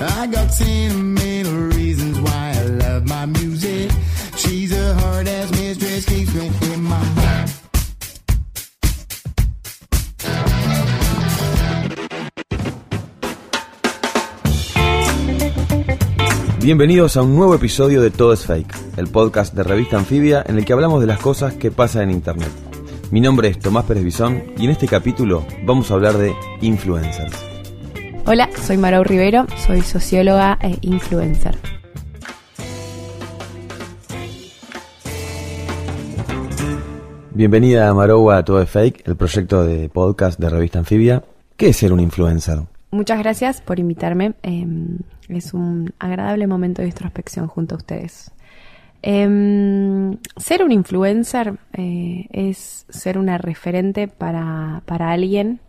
I 0.00 0.28
got 0.28 0.48
reasons 1.74 2.20
why 2.20 2.52
I 2.54 2.62
love 2.66 3.04
my 3.04 3.26
music. 3.26 3.90
She's 4.36 4.70
a 4.72 4.94
hard 4.94 5.26
ass 5.26 5.50
mistress, 5.50 6.04
keeps 6.04 6.32
me 6.34 6.50
my. 6.76 6.98
Bienvenidos 16.60 17.16
a 17.16 17.22
un 17.22 17.34
nuevo 17.34 17.56
episodio 17.56 18.00
de 18.00 18.10
Todo 18.10 18.34
es 18.34 18.44
Fake, 18.44 18.72
el 18.98 19.08
podcast 19.08 19.54
de 19.54 19.64
revista 19.64 19.96
Anfibia 19.96 20.44
en 20.46 20.58
el 20.58 20.64
que 20.64 20.74
hablamos 20.74 21.00
de 21.00 21.08
las 21.08 21.18
cosas 21.18 21.54
que 21.54 21.72
pasan 21.72 22.02
en 22.02 22.10
Internet. 22.12 22.50
Mi 23.10 23.20
nombre 23.20 23.48
es 23.48 23.58
Tomás 23.58 23.84
Pérez 23.86 24.04
Bisón 24.04 24.44
y 24.58 24.66
en 24.66 24.70
este 24.70 24.86
capítulo 24.86 25.44
vamos 25.64 25.90
a 25.90 25.94
hablar 25.94 26.18
de 26.18 26.36
influencers. 26.60 27.47
Hola, 28.30 28.50
soy 28.60 28.76
Marou 28.76 29.04
Rivero, 29.04 29.46
soy 29.56 29.80
socióloga 29.80 30.58
e 30.60 30.76
influencer. 30.82 31.56
Bienvenida 37.32 37.94
Marou 37.94 38.30
a 38.30 38.44
Todo 38.44 38.60
es 38.60 38.68
Fake, 38.68 39.08
el 39.08 39.16
proyecto 39.16 39.64
de 39.64 39.88
podcast 39.88 40.38
de 40.38 40.50
revista 40.50 40.78
Anfibia. 40.78 41.24
¿Qué 41.56 41.70
es 41.70 41.78
ser 41.78 41.90
un 41.90 42.00
influencer? 42.00 42.58
Muchas 42.90 43.18
gracias 43.18 43.62
por 43.62 43.78
invitarme. 43.78 44.34
Eh, 44.42 44.66
es 45.30 45.54
un 45.54 45.94
agradable 45.98 46.46
momento 46.46 46.82
de 46.82 46.88
introspección 46.88 47.46
junto 47.46 47.76
a 47.76 47.78
ustedes. 47.78 48.30
Eh, 49.02 50.18
ser 50.36 50.64
un 50.64 50.72
influencer 50.72 51.54
eh, 51.72 52.26
es 52.30 52.84
ser 52.90 53.16
una 53.16 53.38
referente 53.38 54.06
para, 54.06 54.82
para 54.84 55.12
alguien. 55.12 55.60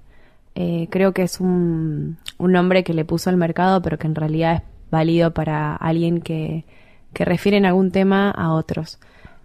Eh, 0.55 0.87
creo 0.89 1.13
que 1.13 1.23
es 1.23 1.39
un, 1.39 2.17
un 2.37 2.51
nombre 2.51 2.83
que 2.83 2.93
le 2.93 3.05
puso 3.05 3.29
al 3.29 3.37
mercado, 3.37 3.81
pero 3.81 3.97
que 3.97 4.07
en 4.07 4.15
realidad 4.15 4.55
es 4.55 4.61
válido 4.91 5.33
para 5.33 5.75
alguien 5.75 6.21
que, 6.21 6.65
que 7.13 7.25
refiere 7.25 7.57
en 7.57 7.65
algún 7.65 7.91
tema 7.91 8.31
a 8.31 8.53
otros. 8.53 8.99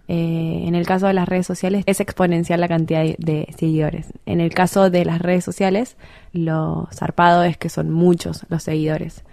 Eh, 0.07 0.65
en 0.67 0.75
el 0.75 0.85
caso 0.85 1.07
de 1.07 1.13
las 1.13 1.27
redes 1.27 1.47
sociales 1.47 1.83
es 1.87 1.99
exponencial 1.99 2.61
la 2.61 2.67
cantidad 2.67 3.03
de, 3.03 3.47
seguidores. 3.57 4.13
En 4.25 4.39
el 4.39 4.53
caso 4.53 4.89
de 4.89 5.03
las 5.03 5.19
redes 5.19 5.43
sociales, 5.43 5.97
lo 6.31 6.87
zarpado 6.93 7.43
es 7.43 7.57
que 7.57 7.69
son 7.69 7.89
muchos 7.89 8.45
los 8.49 8.63
seguidores. 8.63 9.23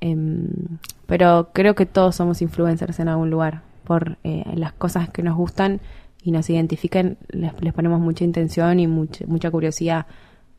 Em, 0.00 0.48
pero 1.06 1.50
creo 1.52 1.74
que 1.74 1.86
todos 1.86 2.16
somos 2.16 2.42
influencers 2.42 3.00
en 3.00 3.08
algún 3.08 3.30
lugar 3.30 3.62
por 3.84 4.16
eh, 4.22 4.44
las 4.54 4.72
cosas 4.72 5.10
que 5.10 5.22
nos 5.22 5.36
gustan 5.36 5.80
y 6.22 6.30
nos 6.30 6.48
identifican, 6.50 7.18
les, 7.28 7.52
ponemos 7.72 8.00
mucha 8.00 8.24
intención 8.24 8.78
y 8.78 8.86
mucha, 8.86 9.24
mucha 9.26 9.50
curiosidad. 9.50 10.06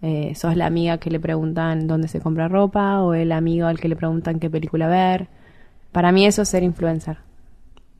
Eh, 0.05 0.35
sos 0.35 0.57
la 0.57 0.65
amiga 0.65 0.97
que 0.97 1.09
le 1.09 1.19
preguntan 1.19 1.87
dónde 1.87 2.09
se 2.09 2.19
compra 2.19 2.49
ropa 2.49 3.01
o 3.01 3.13
el 3.13 3.31
amigo 3.31 3.67
al 3.67 3.79
que 3.79 3.87
le 3.87 3.95
preguntan 3.95 4.37
qué 4.39 4.49
película 4.49 4.87
ver. 4.87 5.27
Para 5.93 6.11
mí 6.11 6.25
eso 6.25 6.41
es 6.41 6.49
ser 6.49 6.61
influencer. 6.61 7.17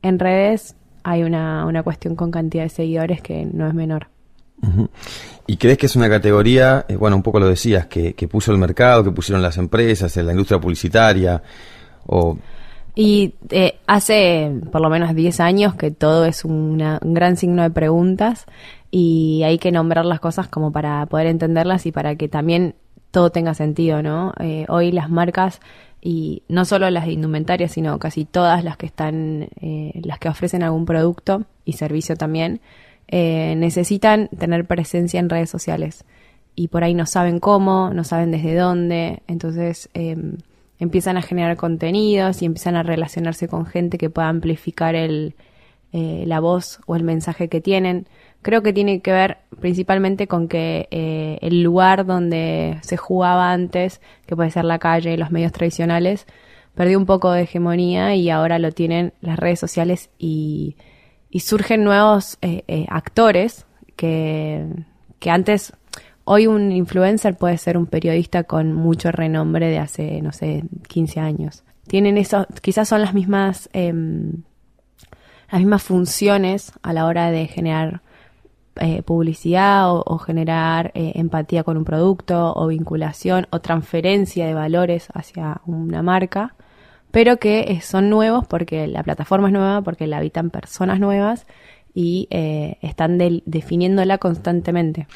En 0.02 0.18
redes 0.18 0.76
hay 1.02 1.22
una, 1.22 1.64
una 1.64 1.82
cuestión 1.82 2.14
con 2.14 2.30
cantidad 2.30 2.62
de 2.64 2.68
seguidores 2.68 3.22
que 3.22 3.46
no 3.46 3.66
es 3.66 3.72
menor. 3.74 4.08
¿Y 5.46 5.56
crees 5.56 5.76
que 5.78 5.86
es 5.86 5.96
una 5.96 6.08
categoría, 6.08 6.84
eh, 6.88 6.96
bueno, 6.96 7.16
un 7.16 7.22
poco 7.22 7.40
lo 7.40 7.48
decías, 7.48 7.86
que, 7.86 8.14
que 8.14 8.28
puso 8.28 8.52
el 8.52 8.58
mercado, 8.58 9.02
que 9.04 9.10
pusieron 9.10 9.42
las 9.42 9.56
empresas, 9.58 10.16
en 10.16 10.26
la 10.26 10.32
industria 10.32 10.60
publicitaria, 10.60 11.42
o 12.06 12.36
Y 12.94 13.34
eh, 13.50 13.78
hace 13.86 14.52
por 14.70 14.80
lo 14.80 14.88
menos 14.88 15.14
10 15.14 15.40
años 15.40 15.74
que 15.74 15.90
todo 15.90 16.24
es 16.26 16.44
una- 16.44 16.98
un 17.02 17.12
gran 17.14 17.36
signo 17.36 17.62
de 17.62 17.70
preguntas 17.70 18.46
y 18.96 19.42
hay 19.42 19.58
que 19.58 19.72
nombrar 19.72 20.04
las 20.04 20.20
cosas 20.20 20.46
como 20.46 20.70
para 20.70 21.04
poder 21.06 21.26
entenderlas 21.26 21.84
y 21.84 21.90
para 21.90 22.14
que 22.14 22.28
también 22.28 22.76
todo 23.10 23.30
tenga 23.30 23.52
sentido, 23.52 24.04
¿no? 24.04 24.32
Eh, 24.38 24.66
hoy 24.68 24.92
las 24.92 25.10
marcas 25.10 25.60
y 26.00 26.44
no 26.46 26.64
solo 26.64 26.88
las 26.90 27.04
de 27.06 27.10
indumentarias, 27.10 27.72
sino 27.72 27.98
casi 27.98 28.24
todas 28.24 28.62
las 28.62 28.76
que 28.76 28.86
están, 28.86 29.48
eh, 29.60 30.00
las 30.04 30.20
que 30.20 30.28
ofrecen 30.28 30.62
algún 30.62 30.84
producto 30.84 31.44
y 31.64 31.72
servicio 31.72 32.14
también, 32.14 32.60
eh, 33.08 33.56
necesitan 33.56 34.28
tener 34.28 34.64
presencia 34.64 35.18
en 35.18 35.28
redes 35.28 35.50
sociales 35.50 36.04
y 36.54 36.68
por 36.68 36.84
ahí 36.84 36.94
no 36.94 37.06
saben 37.06 37.40
cómo, 37.40 37.90
no 37.92 38.04
saben 38.04 38.30
desde 38.30 38.54
dónde, 38.54 39.24
entonces 39.26 39.88
eh, 39.94 40.16
empiezan 40.78 41.16
a 41.16 41.22
generar 41.22 41.56
contenidos 41.56 42.42
y 42.42 42.44
empiezan 42.44 42.76
a 42.76 42.84
relacionarse 42.84 43.48
con 43.48 43.66
gente 43.66 43.98
que 43.98 44.08
pueda 44.08 44.28
amplificar 44.28 44.94
el, 44.94 45.34
la 45.90 46.38
voz 46.38 46.78
o 46.86 46.94
el 46.94 47.02
mensaje 47.02 47.48
que 47.48 47.60
tienen. 47.60 48.06
Creo 48.44 48.62
que 48.62 48.74
tiene 48.74 49.00
que 49.00 49.10
ver 49.10 49.38
principalmente 49.58 50.28
con 50.28 50.48
que 50.48 50.86
eh, 50.90 51.38
el 51.40 51.62
lugar 51.62 52.04
donde 52.04 52.76
se 52.82 52.98
jugaba 52.98 53.50
antes, 53.50 54.02
que 54.26 54.36
puede 54.36 54.50
ser 54.50 54.66
la 54.66 54.78
calle 54.78 55.14
y 55.14 55.16
los 55.16 55.30
medios 55.30 55.50
tradicionales, 55.50 56.26
perdió 56.74 56.98
un 56.98 57.06
poco 57.06 57.32
de 57.32 57.44
hegemonía 57.44 58.14
y 58.16 58.28
ahora 58.28 58.58
lo 58.58 58.70
tienen 58.70 59.14
las 59.22 59.38
redes 59.38 59.60
sociales 59.60 60.10
y, 60.18 60.76
surgen 61.40 61.84
nuevos 61.84 62.36
eh, 62.42 62.64
eh, 62.68 62.84
actores 62.90 63.64
que, 63.96 64.66
que 65.20 65.30
antes, 65.30 65.72
hoy 66.24 66.46
un 66.46 66.70
influencer 66.70 67.38
puede 67.38 67.56
ser 67.56 67.78
un 67.78 67.86
periodista 67.86 68.44
con 68.44 68.74
mucho 68.74 69.10
renombre 69.10 69.68
de 69.68 69.78
hace, 69.78 70.20
no 70.20 70.32
sé, 70.32 70.64
15 70.88 71.18
años. 71.18 71.64
Tienen 71.86 72.18
eso, 72.18 72.46
quizás 72.60 72.90
son 72.90 73.00
las 73.00 73.14
mismas, 73.14 73.70
em, 73.72 74.42
las 75.50 75.62
mismas 75.62 75.82
funciones 75.82 76.72
a 76.82 76.92
la 76.92 77.06
hora 77.06 77.30
de 77.30 77.46
generar 77.46 78.02
eh, 78.76 79.02
publicidad 79.02 79.90
o, 79.90 80.18
generar 80.18 80.90
eh, 80.94 81.12
empatía 81.14 81.62
con 81.62 81.76
un 81.76 81.84
producto 81.84 82.52
o 82.54 82.66
vinculación 82.66 83.46
o 83.50 83.60
transferencia 83.60 84.46
de 84.46 84.54
valores 84.54 85.08
hacia 85.14 85.60
una 85.64 86.02
marca, 86.02 86.54
pero 87.10 87.36
que 87.36 87.60
eh, 87.60 87.80
son 87.80 88.10
nuevos 88.10 88.46
porque 88.46 88.86
la 88.86 89.02
plataforma 89.02 89.48
es 89.48 89.52
nueva, 89.52 89.82
porque 89.82 90.06
la 90.06 90.18
habitan 90.18 90.50
personas 90.50 90.98
nuevas 90.98 91.46
y 91.94 92.26
están 92.82 93.18
definiéndola 93.46 94.18
constantemente. 94.18 95.06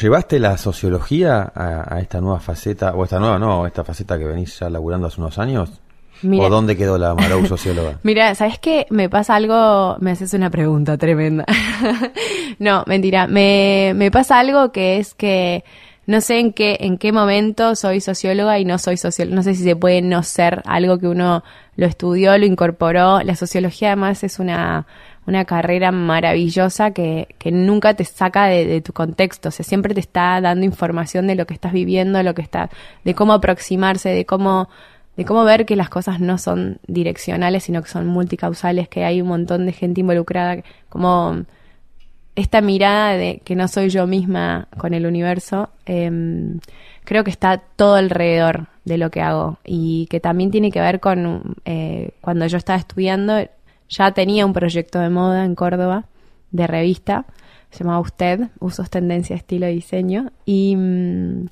¿llevaste 0.00 0.40
la 0.40 0.56
sociología 0.56 1.52
a, 1.54 1.94
a 1.94 2.00
esta 2.00 2.22
nueva 2.22 2.40
faceta, 2.40 2.94
o 2.94 3.04
esta 3.04 3.18
nueva, 3.18 3.38
no, 3.38 3.66
esta 3.66 3.84
faceta 3.84 4.18
que 4.18 4.24
venís 4.24 4.58
ya 4.58 4.70
laburando 4.70 5.08
hace 5.08 5.20
unos 5.20 5.38
años? 5.38 5.82
Mira- 6.24 6.44
¿O 6.46 6.50
dónde 6.50 6.76
quedó 6.76 6.98
la 6.98 7.14
Marou 7.14 7.46
socióloga? 7.46 7.98
Mira, 8.02 8.34
¿sabes 8.34 8.58
qué? 8.58 8.86
Me 8.90 9.08
pasa 9.08 9.34
algo, 9.36 9.96
me 10.00 10.10
haces 10.12 10.32
una 10.34 10.50
pregunta 10.50 10.96
tremenda. 10.98 11.44
no, 12.58 12.84
mentira, 12.86 13.26
me, 13.26 13.92
me 13.94 14.10
pasa 14.10 14.38
algo 14.38 14.72
que 14.72 14.98
es 14.98 15.14
que 15.14 15.64
no 16.06 16.20
sé 16.20 16.38
en 16.38 16.52
qué, 16.52 16.76
en 16.80 16.98
qué 16.98 17.12
momento 17.12 17.74
soy 17.76 18.00
socióloga 18.00 18.58
y 18.58 18.64
no 18.64 18.78
soy 18.78 18.96
socióloga. 18.96 19.36
No 19.36 19.42
sé 19.42 19.54
si 19.54 19.62
se 19.64 19.74
puede 19.76 20.02
no 20.02 20.22
ser 20.22 20.62
algo 20.66 20.98
que 20.98 21.08
uno 21.08 21.42
lo 21.76 21.86
estudió, 21.86 22.36
lo 22.36 22.44
incorporó. 22.44 23.20
La 23.22 23.36
sociología 23.36 23.88
además 23.88 24.22
es 24.22 24.38
una, 24.38 24.86
una 25.26 25.46
carrera 25.46 25.92
maravillosa 25.92 26.90
que, 26.90 27.34
que 27.38 27.50
nunca 27.52 27.94
te 27.94 28.04
saca 28.04 28.46
de, 28.46 28.66
de 28.66 28.80
tu 28.82 28.92
contexto. 28.92 29.48
O 29.48 29.52
sea, 29.52 29.64
siempre 29.64 29.94
te 29.94 30.00
está 30.00 30.38
dando 30.42 30.66
información 30.66 31.26
de 31.26 31.36
lo 31.36 31.46
que 31.46 31.54
estás 31.54 31.72
viviendo, 31.72 32.22
lo 32.22 32.34
que 32.34 32.42
está, 32.42 32.68
de 33.02 33.14
cómo 33.14 33.32
aproximarse, 33.32 34.10
de 34.10 34.26
cómo 34.26 34.68
de 35.16 35.24
cómo 35.24 35.44
ver 35.44 35.66
que 35.66 35.76
las 35.76 35.88
cosas 35.88 36.20
no 36.20 36.38
son 36.38 36.78
direccionales, 36.86 37.64
sino 37.64 37.82
que 37.82 37.88
son 37.88 38.06
multicausales, 38.06 38.88
que 38.88 39.04
hay 39.04 39.20
un 39.20 39.28
montón 39.28 39.66
de 39.66 39.72
gente 39.72 40.00
involucrada, 40.00 40.62
como 40.88 41.44
esta 42.36 42.60
mirada 42.60 43.12
de 43.12 43.40
que 43.44 43.54
no 43.54 43.68
soy 43.68 43.90
yo 43.90 44.06
misma 44.06 44.68
con 44.76 44.92
el 44.92 45.06
universo, 45.06 45.70
em, 45.86 46.58
creo 47.04 47.22
que 47.22 47.30
está 47.30 47.58
todo 47.58 47.94
alrededor 47.94 48.66
de 48.84 48.98
lo 48.98 49.10
que 49.10 49.20
hago 49.20 49.58
y 49.64 50.06
que 50.10 50.20
también 50.20 50.50
tiene 50.50 50.70
que 50.70 50.80
ver 50.80 51.00
con 51.00 51.56
eh, 51.64 52.10
cuando 52.20 52.46
yo 52.46 52.58
estaba 52.58 52.78
estudiando, 52.78 53.38
ya 53.88 54.12
tenía 54.12 54.44
un 54.46 54.52
proyecto 54.52 54.98
de 54.98 55.10
moda 55.10 55.44
en 55.44 55.54
Córdoba, 55.54 56.06
de 56.50 56.66
revista, 56.66 57.24
se 57.70 57.84
llamaba 57.84 58.00
Usted, 58.00 58.48
Usos, 58.60 58.90
Tendencia, 58.90 59.36
Estilo 59.36 59.68
y 59.68 59.74
Diseño, 59.74 60.32
y 60.44 60.74
mm, 60.76 61.46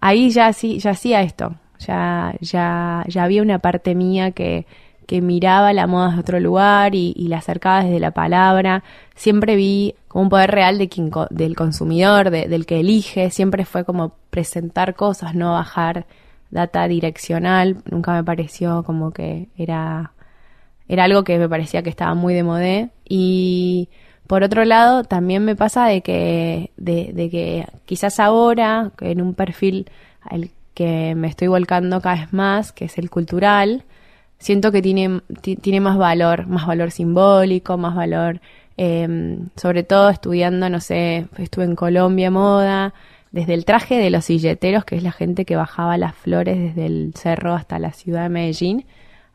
ahí 0.00 0.30
ya, 0.30 0.52
sí, 0.52 0.78
ya 0.78 0.90
hacía 0.90 1.22
esto, 1.22 1.54
ya, 1.86 2.34
ya, 2.40 3.04
ya 3.08 3.24
había 3.24 3.42
una 3.42 3.58
parte 3.58 3.94
mía 3.94 4.30
que, 4.32 4.66
que 5.06 5.20
miraba 5.20 5.72
la 5.72 5.86
moda 5.86 6.12
de 6.12 6.20
otro 6.20 6.40
lugar 6.40 6.94
y, 6.94 7.12
y 7.16 7.28
la 7.28 7.38
acercaba 7.38 7.82
desde 7.84 8.00
la 8.00 8.12
palabra. 8.12 8.84
Siempre 9.14 9.56
vi 9.56 9.94
como 10.08 10.24
un 10.24 10.28
poder 10.30 10.50
real 10.52 10.78
de 10.78 10.88
quien, 10.88 11.10
del 11.30 11.56
consumidor, 11.56 12.30
de- 12.30 12.48
del 12.48 12.66
que 12.66 12.80
elige. 12.80 13.30
Siempre 13.30 13.64
fue 13.64 13.84
como 13.84 14.12
presentar 14.30 14.94
cosas, 14.94 15.34
no 15.34 15.52
bajar 15.52 16.06
data 16.50 16.86
direccional. 16.88 17.78
Nunca 17.90 18.12
me 18.12 18.24
pareció 18.24 18.82
como 18.84 19.12
que 19.12 19.48
era 19.56 20.12
era 20.88 21.04
algo 21.04 21.22
que 21.24 21.38
me 21.38 21.48
parecía 21.48 21.82
que 21.82 21.90
estaba 21.90 22.14
muy 22.14 22.34
de 22.34 22.42
modé. 22.42 22.90
Y 23.08 23.88
por 24.26 24.42
otro 24.42 24.64
lado, 24.64 25.04
también 25.04 25.44
me 25.44 25.56
pasa 25.56 25.86
de 25.86 26.02
que, 26.02 26.72
de, 26.76 27.12
de 27.14 27.30
que 27.30 27.66
quizás 27.86 28.18
ahora, 28.20 28.90
en 29.00 29.20
un 29.22 29.34
perfil 29.34 29.86
que 30.74 31.14
me 31.14 31.28
estoy 31.28 31.48
volcando 31.48 32.00
cada 32.00 32.16
vez 32.16 32.32
más, 32.32 32.72
que 32.72 32.86
es 32.86 32.98
el 32.98 33.10
cultural, 33.10 33.84
siento 34.38 34.72
que 34.72 34.82
tiene, 34.82 35.20
tiene 35.42 35.80
más 35.80 35.98
valor, 35.98 36.46
más 36.46 36.66
valor 36.66 36.90
simbólico, 36.90 37.76
más 37.76 37.94
valor, 37.94 38.40
eh, 38.76 39.38
sobre 39.56 39.82
todo 39.82 40.08
estudiando, 40.10 40.70
no 40.70 40.80
sé, 40.80 41.26
estuve 41.38 41.64
en 41.64 41.76
Colombia 41.76 42.30
moda, 42.30 42.94
desde 43.32 43.54
el 43.54 43.64
traje 43.64 43.96
de 43.98 44.10
los 44.10 44.24
silleteros, 44.24 44.84
que 44.84 44.96
es 44.96 45.02
la 45.02 45.12
gente 45.12 45.44
que 45.44 45.56
bajaba 45.56 45.96
las 45.98 46.14
flores 46.14 46.58
desde 46.58 46.86
el 46.86 47.12
cerro 47.14 47.54
hasta 47.54 47.78
la 47.78 47.92
ciudad 47.92 48.24
de 48.24 48.28
Medellín, 48.30 48.86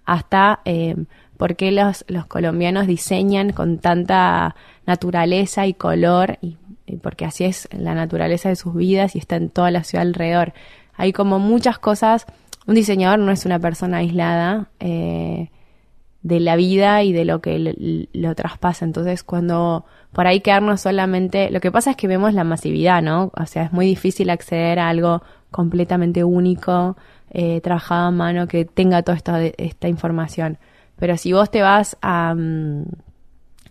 hasta 0.06 0.62
eh, 0.66 0.96
por 1.38 1.56
qué 1.56 1.72
los, 1.72 2.06
los 2.08 2.26
colombianos 2.26 2.88
diseñan 2.88 3.52
con 3.52 3.80
tanta 3.80 4.56
naturaleza 4.86 5.66
y 5.68 5.74
color, 5.74 6.38
y, 6.42 6.58
porque 7.02 7.26
así 7.26 7.46
es 7.46 7.68
la 7.72 7.96
naturaleza 7.96 8.50
de 8.50 8.56
sus 8.56 8.76
vidas 8.76 9.16
y 9.16 9.20
está 9.20 9.38
en 9.38 9.50
toda 9.50 9.72
la 9.72 9.84
ciudad 9.84 10.06
alrededor. 10.06 10.54
Hay 10.97 11.13
como 11.13 11.39
muchas 11.39 11.80
cosas, 11.80 12.25
un 12.68 12.75
diseñador 12.75 13.19
no 13.19 13.31
es 13.31 13.45
una 13.45 13.59
persona 13.59 13.97
aislada 13.97 14.69
eh, 14.80 15.50
de 16.21 16.39
la 16.39 16.56
vida 16.56 17.03
y 17.03 17.13
de 17.13 17.25
lo 17.25 17.42
que 17.42 18.07
lo 18.13 18.36
traspasa, 18.36 18.86
entonces 18.86 19.24
cuando 19.24 19.86
por 20.12 20.25
ahí 20.27 20.39
quedarnos 20.39 20.81
solamente, 20.81 21.51
lo 21.51 21.59
que 21.59 21.71
pasa 21.71 21.92
es 21.92 21.97
que 21.97 22.07
vemos 22.07 22.33
la 22.33 22.44
masividad, 22.44 23.01
¿no? 23.01 23.31
O 23.36 23.45
sea, 23.45 23.63
es 23.63 23.74
muy 23.74 23.86
difícil 23.86 24.30
acceder 24.30 24.80
a 24.80 24.89
algo 24.89 25.21
completamente 25.51 26.24
único, 26.24 26.98
eh, 27.30 27.62
trabajado 27.62 28.07
a 28.07 28.12
mano, 28.12 28.48
que 28.48 28.65
tenga 28.65 29.03
toda 29.03 29.18
esta, 29.18 29.44
esta 29.44 29.88
información. 29.88 30.57
Pero 30.98 31.18
si 31.18 31.33
vos 31.33 31.51
te 31.51 31.62
vas 31.62 31.98
a, 32.01 32.33
mm, 32.33 32.86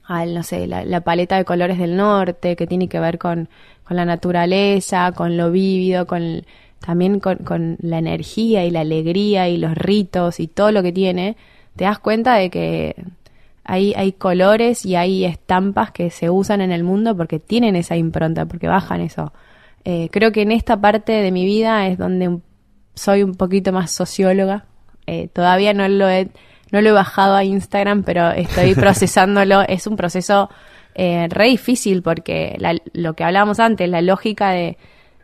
no 0.08 0.42
sé, 0.42 0.66
la, 0.66 1.00
paleta 1.00 1.36
de 1.36 1.44
colores 1.44 1.78
del 1.78 1.96
norte, 1.96 2.56
que 2.56 2.66
tiene 2.66 2.88
que 2.88 3.00
ver 3.00 3.18
con, 3.18 3.48
con 3.84 3.96
la 3.96 4.04
naturaleza, 4.04 5.12
con 5.12 5.36
lo 5.36 5.50
vívido, 5.50 6.06
con 6.06 6.42
también 6.84 7.20
con, 7.20 7.38
con, 7.38 7.76
la 7.80 7.98
energía 7.98 8.64
y 8.64 8.70
la 8.70 8.80
alegría 8.80 9.48
y 9.48 9.56
los 9.56 9.74
ritos 9.74 10.40
y 10.40 10.48
todo 10.48 10.70
lo 10.70 10.82
que 10.82 10.92
tiene, 10.92 11.36
te 11.76 11.84
das 11.84 11.98
cuenta 11.98 12.34
de 12.34 12.50
que 12.50 12.94
hay, 13.64 13.94
hay 13.96 14.12
colores 14.12 14.84
y 14.84 14.94
hay 14.94 15.24
estampas 15.24 15.90
que 15.90 16.10
se 16.10 16.28
usan 16.28 16.60
en 16.60 16.70
el 16.70 16.84
mundo 16.84 17.16
porque 17.16 17.38
tienen 17.38 17.76
esa 17.76 17.96
impronta, 17.96 18.44
porque 18.46 18.68
bajan 18.68 19.00
eso. 19.00 19.32
Eh, 19.84 20.08
creo 20.12 20.32
que 20.32 20.42
en 20.42 20.52
esta 20.52 20.80
parte 20.80 21.12
de 21.12 21.32
mi 21.32 21.46
vida 21.46 21.86
es 21.86 21.98
donde 21.98 22.38
soy 22.94 23.22
un 23.22 23.34
poquito 23.34 23.72
más 23.72 23.90
socióloga. 23.90 24.66
Eh, 25.06 25.28
todavía 25.28 25.72
no 25.72 25.88
lo 25.88 26.08
he 26.08 26.28
no 26.70 26.80
lo 26.80 26.88
he 26.88 26.92
bajado 26.92 27.36
a 27.36 27.44
Instagram, 27.44 28.02
pero 28.02 28.30
estoy 28.32 28.74
procesándolo. 28.74 29.62
es 29.62 29.86
un 29.86 29.96
proceso 29.96 30.50
eh, 30.94 31.28
re 31.30 31.46
difícil 31.48 32.02
porque 32.02 32.58
lo 32.92 33.14
que 33.14 33.24
hablábamos 33.24 33.60
antes, 33.60 33.88
la 33.88 34.02
lógica 34.02 34.50
de, 34.50 34.76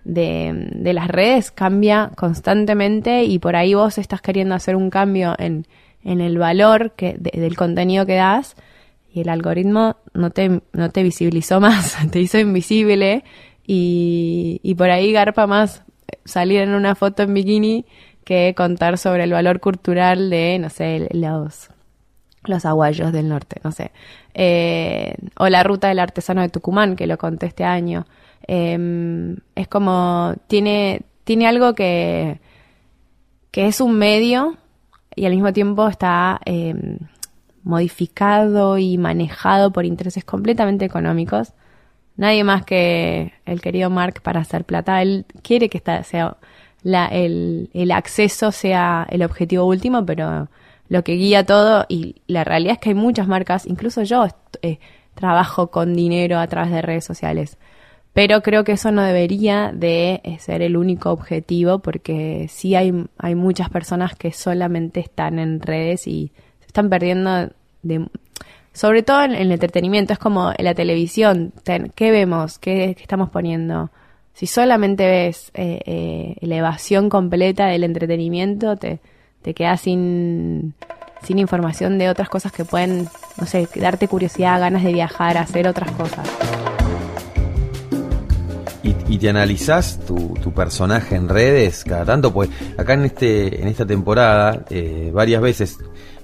de, 0.05 0.93
las 0.93 1.09
redes 1.09 1.51
cambia 1.51 2.11
constantemente 2.17 3.25
y 3.25 3.39
por 3.39 3.57
ahí 3.57 3.75
vos 3.75 3.99
estás 3.99 4.21
queriendo 4.21 4.55
hacer 4.55 4.77
un 4.77 4.91
cambio 4.91 5.35
en, 5.39 5.67
en 6.03 6.21
el 6.21 6.39
valor 6.39 6.93
que, 6.93 7.17
del 7.19 7.57
contenido 7.57 8.07
que 8.07 8.17
das 8.17 8.57
y 9.13 9.21
el 9.21 9.29
algoritmo 9.29 9.97
no 10.15 10.31
te, 10.31 10.61
no 10.73 10.91
te 10.91 11.03
visibilizó 11.03 11.61
más, 11.61 11.97
te 12.11 12.21
hizo 12.21 12.39
invisible 12.39 13.25
y, 13.67 14.61
y 14.63 14.75
por 14.75 14.91
ahí 14.91 15.13
garpa 15.13 15.47
más 15.47 15.83
salir 16.25 16.61
en 16.61 16.75
una 16.75 16.95
foto 16.95 17.23
en 17.23 17.35
bikini 17.35 17.85
que 18.25 18.55
contar 18.57 18.99
sobre 18.99 19.25
el 19.25 19.33
valor 19.33 19.61
cultural 19.61 20.31
de, 20.31 20.59
no 20.61 20.71
sé, 20.71 21.09
los, 21.13 21.71
los 22.45 22.65
aguayos 22.65 23.13
del 23.13 23.29
norte, 23.29 23.61
no 23.65 23.73
sé. 23.73 23.91
Eh, 24.35 25.15
o 25.37 25.49
la 25.49 25.63
ruta 25.63 25.89
del 25.89 25.99
artesano 25.99 26.41
de 26.43 26.49
Tucumán, 26.49 26.97
que 26.97 27.07
lo 27.07 27.19
conté 27.19 27.47
este 27.47 27.65
año. 27.65 28.07
Em, 28.47 29.37
es 29.55 29.69
como, 29.69 30.35
tiene, 30.47 31.03
tiene 31.25 31.47
algo 31.47 31.75
que, 31.75 32.41
que 33.51 33.67
es 33.67 33.81
un 33.81 33.99
medio 33.99 34.57
y 35.15 35.27
al 35.27 35.33
mismo 35.33 35.53
tiempo 35.53 35.89
está 35.89 36.41
em, 36.45 36.99
modificado 37.63 38.79
y 38.79 38.99
manejado 38.99 39.73
por 39.73 39.85
intereses 39.85 40.25
completamente 40.25 40.85
económicos. 40.85 41.53
Nadie 42.17 42.45
más 42.45 42.65
que 42.65 43.33
el 43.47 43.61
querido 43.61 43.91
Mark 43.91 44.23
para 44.23 44.41
hacer 44.41 44.65
plata. 44.65 45.03
Él 45.03 45.27
quiere 45.43 45.69
que 45.69 45.83
sea 46.05 46.37
la, 46.83 47.07
el, 47.07 47.71
el 47.73 47.91
acceso 47.93 48.53
sea 48.53 49.07
el 49.11 49.23
objetivo 49.23 49.65
último, 49.65 50.05
pero 50.05 50.49
lo 50.91 51.05
que 51.05 51.13
guía 51.13 51.47
todo 51.47 51.87
y 51.89 52.17
la 52.27 52.45
realidad 52.45 52.75
es 52.75 52.79
que 52.81 52.89
hay 52.91 52.95
muchas 52.95 53.29
marcas, 53.29 53.65
incluso 53.65 54.03
yo 54.03 54.27
eh, 54.63 54.81
trabajo 55.15 55.71
con 55.71 55.95
dinero 55.95 56.39
a 56.39 56.47
través 56.49 56.73
de 56.73 56.83
redes 56.83 57.05
sociales, 57.05 57.59
pero 58.13 58.43
creo 58.43 58.65
que 58.65 58.73
eso 58.73 58.91
no 58.91 59.03
debería 59.03 59.71
de 59.73 60.21
eh, 60.25 60.39
ser 60.41 60.63
el 60.63 60.77
único 60.77 61.11
objetivo 61.11 61.79
porque 61.79 62.47
sí 62.49 62.75
hay, 62.75 62.93
hay 63.19 63.35
muchas 63.35 63.71
personas 63.71 64.17
que 64.17 64.33
solamente 64.33 65.01
están 65.01 65.39
en 65.39 65.61
redes 65.61 66.07
y 66.07 66.33
se 66.61 66.67
están 66.67 66.89
perdiendo 66.89 67.51
de... 67.83 68.09
Sobre 68.73 69.03
todo 69.03 69.25
en, 69.25 69.33
el 69.33 69.51
entretenimiento, 69.51 70.13
es 70.13 70.19
como 70.19 70.53
en 70.57 70.65
la 70.65 70.75
televisión, 70.75 71.53
¿qué 71.95 72.11
vemos? 72.11 72.59
¿Qué, 72.59 72.97
estamos 73.01 73.31
poniendo? 73.31 73.91
si 74.33 74.47
solamente 74.47 75.07
ves 75.07 75.51
eh, 75.53 75.81
eh, 75.85 76.37
la 76.41 76.57
evasión 76.57 77.11
completa 77.11 77.67
del 77.67 77.85
entretenimiento, 77.85 78.77
te, 78.77 79.01
te 79.43 79.53
quedas 79.53 79.83
sin, 79.83 80.73
sin 81.23 81.39
información 81.39 81.99
de 81.99 82.09
otras 82.09 82.31
cosas 82.31 82.51
que 82.51 82.65
pueden, 82.65 83.09
no 83.39 83.47
sé, 83.47 83.69
darte 83.75 84.09
curiosidad, 84.09 84.61
ganas 84.61 84.83
de 84.83 84.95
viajar, 84.95 85.37
hacer 85.37 85.69
otras 85.69 85.91
cosas. 85.91 86.27
¿Y, 88.83 89.19
te 89.19 89.29
analizás 89.29 90.01
tu, 90.07 90.35
tu, 90.43 90.53
personaje 90.53 91.15
en 91.15 91.29
redes 91.29 91.85
cada 91.85 92.07
tanto? 92.07 92.33
Pues 92.33 92.49
acá 92.79 92.95
en 92.95 93.05
este 93.05 93.61
en 93.61 93.69
esta 93.69 93.87
temporada, 93.87 94.65
eh, 94.71 95.11
varias 95.13 95.43
veces, 95.43 95.79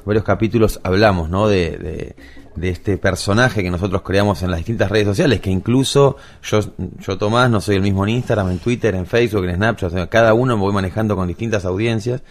varios 0.07 0.25
capítulos 0.25 0.81
hablamos, 0.83 1.29
¿no? 1.29 1.49
de 1.49 2.15
de 2.57 2.71
este 2.71 2.99
personaje 2.99 3.63
que 3.63 3.71
nosotros 3.71 4.03
creamos 4.03 4.43
en 4.43 4.51
las 4.51 4.59
distintas 4.59 4.91
redes 4.91 5.07
sociales, 5.07 5.41
que 5.41 5.51
incluso 5.51 6.17
yo, 6.43 6.61
yo 6.99 7.19
Tomás, 7.19 7.51
no 7.51 7.61
soy 7.61 7.77
el 7.77 7.83
mismo 7.83 8.05
en 8.05 8.15
Instagram, 8.15 8.51
en 8.51 8.59
Twitter, 8.59 8.95
en 8.95 9.07
Facebook, 9.07 9.45
en 9.45 9.57
Snapchat, 9.57 10.09
cada 10.09 10.35
uno 10.35 10.57
me 10.57 10.63
voy 10.63 10.73
manejando 10.73 11.15
con 11.15 11.29
distintas 11.29 11.65
audiencias, 11.65 12.23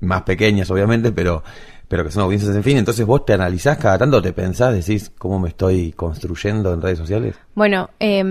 más 0.00 0.22
pequeñas 0.22 0.70
obviamente, 0.70 1.10
pero, 1.12 1.42
pero 1.88 2.04
que 2.04 2.12
son 2.12 2.22
audiencias 2.22 2.54
en 2.54 2.62
fin. 2.62 2.76
Entonces 2.76 3.04
vos 3.04 3.24
te 3.24 3.32
analizás 3.32 3.76
cada 3.78 3.98
tanto, 3.98 4.22
te 4.22 4.32
pensás, 4.32 4.72
decís 4.72 5.10
cómo 5.18 5.40
me 5.40 5.48
estoy 5.48 5.92
construyendo 5.92 6.72
en 6.72 6.80
redes 6.80 6.98
sociales. 6.98 7.34
Bueno, 7.54 7.90
eh, 7.98 8.22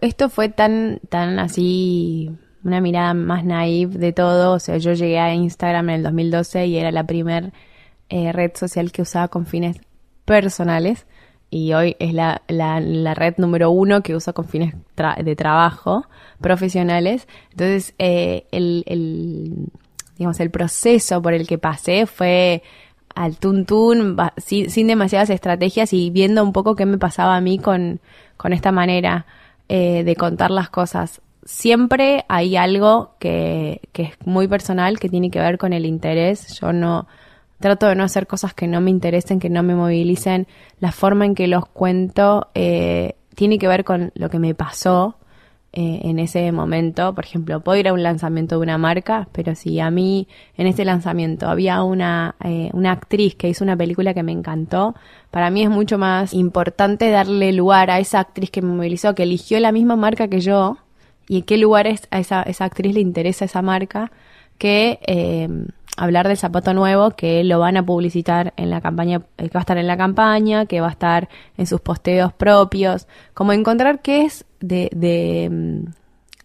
esto 0.00 0.28
fue 0.28 0.48
tan, 0.48 1.00
tan 1.08 1.38
así, 1.38 2.30
una 2.64 2.80
mirada 2.80 3.14
más 3.14 3.44
naive 3.44 3.98
de 3.98 4.12
todo. 4.12 4.52
O 4.54 4.58
sea, 4.58 4.78
yo 4.78 4.92
llegué 4.92 5.18
a 5.18 5.34
Instagram 5.34 5.90
en 5.90 5.96
el 5.96 6.02
2012 6.02 6.66
y 6.66 6.76
era 6.76 6.90
la 6.90 7.04
primer 7.04 7.52
eh, 8.08 8.32
red 8.32 8.52
social 8.54 8.92
que 8.92 9.02
usaba 9.02 9.28
con 9.28 9.46
fines 9.46 9.80
personales 10.24 11.06
y 11.50 11.72
hoy 11.72 11.96
es 11.98 12.14
la, 12.14 12.42
la, 12.46 13.14
red 13.14 13.34
número 13.38 13.70
uno 13.70 14.02
que 14.02 14.14
usa 14.14 14.32
con 14.32 14.46
fines 14.46 14.74
de 15.22 15.36
trabajo 15.36 16.06
profesionales. 16.40 17.26
Entonces, 17.50 17.94
eh, 17.98 18.46
el, 18.52 18.84
el, 18.86 19.66
digamos, 20.16 20.38
el 20.38 20.50
proceso 20.50 21.20
por 21.20 21.34
el 21.34 21.48
que 21.48 21.58
pasé 21.58 22.06
fue 22.06 22.62
al 23.16 23.36
tuntún, 23.38 24.16
sin, 24.36 24.70
sin 24.70 24.86
demasiadas 24.86 25.30
estrategias 25.30 25.92
y 25.92 26.10
viendo 26.10 26.44
un 26.44 26.52
poco 26.52 26.76
qué 26.76 26.86
me 26.86 26.98
pasaba 26.98 27.36
a 27.36 27.40
mí 27.40 27.58
con, 27.58 28.00
con 28.36 28.52
esta 28.52 28.70
manera 28.70 29.26
eh, 29.72 30.02
de 30.02 30.16
contar 30.16 30.50
las 30.50 30.68
cosas. 30.68 31.20
Siempre 31.44 32.24
hay 32.28 32.56
algo 32.56 33.14
que, 33.20 33.80
que 33.92 34.02
es 34.02 34.12
muy 34.24 34.48
personal, 34.48 34.98
que 34.98 35.08
tiene 35.08 35.30
que 35.30 35.38
ver 35.38 35.58
con 35.58 35.72
el 35.72 35.86
interés. 35.86 36.58
Yo 36.60 36.72
no, 36.72 37.06
trato 37.60 37.86
de 37.86 37.94
no 37.94 38.02
hacer 38.02 38.26
cosas 38.26 38.52
que 38.52 38.66
no 38.66 38.80
me 38.80 38.90
interesen, 38.90 39.38
que 39.38 39.48
no 39.48 39.62
me 39.62 39.76
movilicen. 39.76 40.48
La 40.80 40.90
forma 40.90 41.24
en 41.24 41.36
que 41.36 41.46
los 41.46 41.66
cuento 41.66 42.48
eh, 42.54 43.14
tiene 43.36 43.58
que 43.58 43.68
ver 43.68 43.84
con 43.84 44.10
lo 44.14 44.28
que 44.28 44.40
me 44.40 44.56
pasó 44.56 45.14
eh, 45.72 46.00
en 46.04 46.18
ese 46.18 46.50
momento. 46.52 47.14
Por 47.14 47.24
ejemplo, 47.24 47.60
puedo 47.60 47.78
ir 47.78 47.88
a 47.88 47.92
un 47.92 48.02
lanzamiento 48.02 48.56
de 48.56 48.62
una 48.62 48.78
marca, 48.78 49.28
pero 49.32 49.54
si 49.54 49.80
a 49.80 49.90
mí 49.90 50.28
en 50.56 50.66
ese 50.66 50.84
lanzamiento 50.84 51.48
había 51.48 51.82
una, 51.82 52.34
eh, 52.44 52.70
una 52.72 52.92
actriz 52.92 53.34
que 53.34 53.48
hizo 53.48 53.64
una 53.64 53.76
película 53.76 54.14
que 54.14 54.22
me 54.22 54.32
encantó, 54.32 54.94
para 55.30 55.50
mí 55.50 55.62
es 55.62 55.70
mucho 55.70 55.98
más 55.98 56.34
importante 56.34 57.10
darle 57.10 57.52
lugar 57.52 57.90
a 57.90 57.98
esa 57.98 58.20
actriz 58.20 58.50
que 58.50 58.62
me 58.62 58.72
movilizó, 58.74 59.14
que 59.14 59.24
eligió 59.24 59.60
la 59.60 59.72
misma 59.72 59.96
marca 59.96 60.28
que 60.28 60.40
yo, 60.40 60.78
y 61.28 61.38
en 61.38 61.42
qué 61.44 61.56
lugares 61.58 62.08
a 62.10 62.18
esa, 62.18 62.42
esa 62.42 62.64
actriz 62.64 62.94
le 62.94 63.00
interesa 63.00 63.44
esa 63.44 63.62
marca, 63.62 64.10
que 64.58 64.98
hablar 66.00 66.28
del 66.28 66.36
zapato 66.38 66.72
nuevo 66.72 67.10
que 67.10 67.44
lo 67.44 67.58
van 67.58 67.76
a 67.76 67.84
publicitar 67.84 68.54
en 68.56 68.70
la 68.70 68.80
campaña, 68.80 69.22
eh, 69.36 69.48
que 69.48 69.54
va 69.54 69.60
a 69.60 69.62
estar 69.62 69.78
en 69.78 69.86
la 69.86 69.96
campaña, 69.98 70.66
que 70.66 70.80
va 70.80 70.88
a 70.88 70.92
estar 70.92 71.28
en 71.58 71.66
sus 71.66 71.80
posteos 71.80 72.32
propios, 72.32 73.06
como 73.34 73.52
encontrar 73.52 74.00
qué 74.00 74.22
es 74.22 74.46
de, 74.60 74.90
de, 74.94 75.48
mm, 75.50 75.84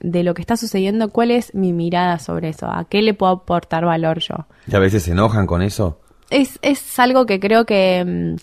de 0.02 0.24
lo 0.24 0.34
que 0.34 0.42
está 0.42 0.58
sucediendo, 0.58 1.10
cuál 1.10 1.32
es 1.32 1.54
mi 1.54 1.74
mirada 1.74 2.20
sobre 2.20 2.50
eso, 2.50 2.68
a 2.68 2.86
qué 2.86 3.02
le 3.02 3.14
puedo 3.14 3.32
aportar 3.32 3.86
valor 3.86 4.20
yo. 4.20 4.48
¿Y 4.68 4.76
a 4.76 4.80
veces 4.80 5.04
se 5.04 5.12
enojan 5.12 5.48
con 5.48 5.62
eso? 5.62 6.00
es, 6.30 6.60
es 6.62 7.00
algo 7.00 7.26
que 7.26 7.40
creo 7.40 7.66
que... 7.66 8.04
mm, 8.06 8.36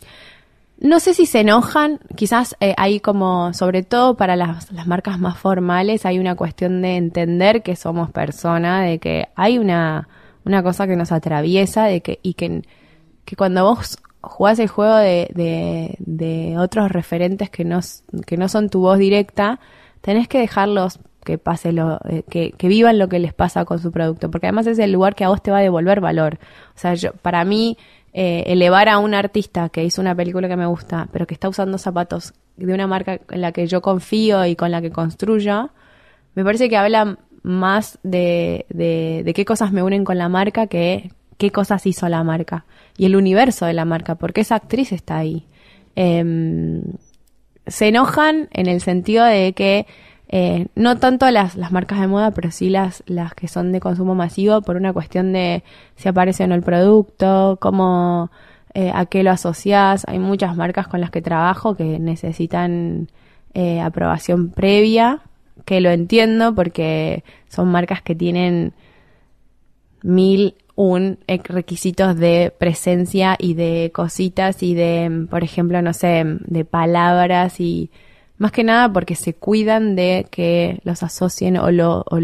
no 0.82 0.98
sé 0.98 1.14
si 1.14 1.26
se 1.26 1.40
enojan, 1.40 2.00
quizás 2.16 2.56
eh, 2.58 2.74
hay 2.76 2.98
como, 2.98 3.52
sobre 3.54 3.84
todo 3.84 4.16
para 4.16 4.34
las, 4.34 4.72
las 4.72 4.88
marcas 4.88 5.16
más 5.16 5.38
formales, 5.38 6.04
hay 6.04 6.18
una 6.18 6.34
cuestión 6.34 6.82
de 6.82 6.96
entender 6.96 7.62
que 7.62 7.76
somos 7.76 8.10
personas, 8.10 8.84
de 8.84 8.98
que 8.98 9.28
hay 9.36 9.58
una, 9.58 10.08
una 10.44 10.64
cosa 10.64 10.88
que 10.88 10.96
nos 10.96 11.12
atraviesa, 11.12 11.84
de 11.84 12.00
que, 12.00 12.18
y 12.24 12.34
que, 12.34 12.62
que 13.24 13.36
cuando 13.36 13.62
vos 13.64 13.96
jugás 14.22 14.58
el 14.58 14.68
juego 14.68 14.96
de, 14.96 16.56
otros 16.58 16.90
referentes 16.90 17.50
que 17.50 17.64
no, 17.64 17.82
son 18.48 18.68
tu 18.70 18.80
voz 18.80 18.98
directa, 18.98 19.60
tenés 20.00 20.28
que 20.28 20.38
dejarlos 20.38 21.00
que 21.24 21.38
pase 21.38 21.72
lo, 21.72 22.00
eh, 22.08 22.24
que, 22.28 22.52
que 22.52 22.66
vivan 22.66 22.98
lo 22.98 23.08
que 23.08 23.20
les 23.20 23.32
pasa 23.32 23.64
con 23.64 23.78
su 23.78 23.92
producto, 23.92 24.30
porque 24.30 24.46
además 24.46 24.66
es 24.66 24.78
el 24.80 24.90
lugar 24.90 25.14
que 25.14 25.24
a 25.24 25.28
vos 25.28 25.40
te 25.40 25.52
va 25.52 25.58
a 25.58 25.62
devolver 25.62 26.00
valor. 26.00 26.40
O 26.74 26.78
sea, 26.78 26.94
yo, 26.94 27.12
para 27.12 27.44
mí, 27.44 27.76
eh, 28.12 28.42
elevar 28.46 28.88
a 28.88 28.98
un 28.98 29.14
artista 29.14 29.68
que 29.68 29.84
hizo 29.84 30.00
una 30.00 30.16
película 30.16 30.48
que 30.48 30.56
me 30.56 30.66
gusta, 30.66 31.08
pero 31.12 31.26
que 31.26 31.34
está 31.34 31.48
usando 31.48 31.78
zapatos 31.78 32.34
de 32.56 32.74
una 32.74 32.88
marca 32.88 33.20
en 33.30 33.40
la 33.40 33.52
que 33.52 33.68
yo 33.68 33.82
confío 33.82 34.44
y 34.46 34.56
con 34.56 34.72
la 34.72 34.82
que 34.82 34.90
construyo, 34.90 35.70
me 36.34 36.44
parece 36.44 36.68
que 36.68 36.76
habla 36.76 37.18
más 37.42 37.98
de, 38.02 38.66
de, 38.68 39.22
de 39.24 39.34
qué 39.34 39.44
cosas 39.44 39.72
me 39.72 39.82
unen 39.82 40.04
con 40.04 40.18
la 40.18 40.28
marca 40.28 40.66
que 40.66 41.10
qué 41.38 41.50
cosas 41.50 41.84
hizo 41.86 42.08
la 42.08 42.22
marca 42.22 42.64
y 42.96 43.06
el 43.06 43.16
universo 43.16 43.66
de 43.66 43.72
la 43.72 43.84
marca, 43.84 44.14
porque 44.16 44.42
esa 44.42 44.56
actriz 44.56 44.92
está 44.92 45.18
ahí. 45.18 45.46
Em, 45.96 46.82
se 47.66 47.88
enojan 47.88 48.48
en 48.52 48.66
el 48.66 48.80
sentido 48.80 49.24
de 49.24 49.52
que 49.52 49.86
eh, 50.28 50.68
no 50.74 50.96
tanto 50.98 51.30
las, 51.30 51.56
las 51.56 51.72
marcas 51.72 52.00
de 52.00 52.06
moda, 52.06 52.30
pero 52.30 52.50
sí 52.50 52.70
las, 52.70 53.02
las 53.06 53.34
que 53.34 53.48
son 53.48 53.70
de 53.70 53.80
consumo 53.80 54.14
masivo 54.14 54.62
por 54.62 54.76
una 54.76 54.92
cuestión 54.92 55.32
de 55.34 55.62
si 55.96 56.08
aparece 56.08 56.44
o 56.44 56.46
no 56.46 56.54
el 56.54 56.62
producto, 56.62 57.58
cómo, 57.60 58.30
eh, 58.74 58.90
a 58.94 59.04
qué 59.06 59.22
lo 59.22 59.30
asocias. 59.30 60.04
Hay 60.08 60.18
muchas 60.18 60.56
marcas 60.56 60.88
con 60.88 61.00
las 61.02 61.10
que 61.10 61.20
trabajo 61.20 61.76
que 61.76 61.98
necesitan 61.98 63.08
eh, 63.52 63.80
aprobación 63.82 64.50
previa, 64.50 65.20
que 65.66 65.82
lo 65.82 65.90
entiendo 65.90 66.54
porque 66.54 67.24
son 67.48 67.68
marcas 67.68 68.00
que 68.00 68.14
tienen 68.14 68.72
mil 70.02 70.54
un 70.88 71.18
requisitos 71.44 72.16
de 72.16 72.52
presencia 72.58 73.36
y 73.38 73.54
de 73.54 73.90
cositas 73.94 74.62
y 74.62 74.74
de, 74.74 75.08
mm, 75.10 75.26
por 75.28 75.44
ejemplo, 75.44 75.80
no 75.82 75.92
sé, 75.92 76.24
de 76.26 76.64
palabras 76.64 77.60
y 77.60 77.90
más 78.38 78.52
que 78.52 78.64
nada 78.64 78.92
porque 78.92 79.14
se 79.14 79.34
cuidan 79.34 79.94
de 79.96 80.26
que 80.30 80.80
los 80.84 81.02
asocien 81.02 81.56
o 81.58 81.70
lo 81.70 82.04
o, 82.10 82.18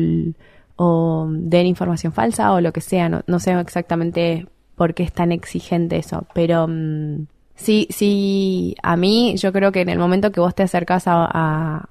o 0.77 1.27
den 1.31 1.67
información 1.67 2.13
falsa 2.13 2.53
o 2.53 2.61
lo 2.61 2.73
que 2.73 2.81
sea. 2.81 3.09
No, 3.09 3.23
no 3.27 3.39
sé 3.41 3.53
exactamente 3.61 4.47
por 4.77 4.95
qué 4.95 5.03
es 5.03 5.13
tan 5.13 5.33
exigente 5.33 5.97
eso, 5.97 6.27
pero 6.35 6.67
mm, 6.69 7.27
sí, 7.57 7.87
sí, 7.91 8.77
a 8.83 8.97
mí 8.97 9.35
yo 9.37 9.53
creo 9.53 9.73
que 9.73 9.81
en 9.81 9.89
el 9.89 9.99
momento 9.99 10.31
que 10.33 10.41
vos 10.41 10.55
te 10.55 10.63
acercas 10.63 11.07
a, 11.09 11.25
a- 11.33 11.89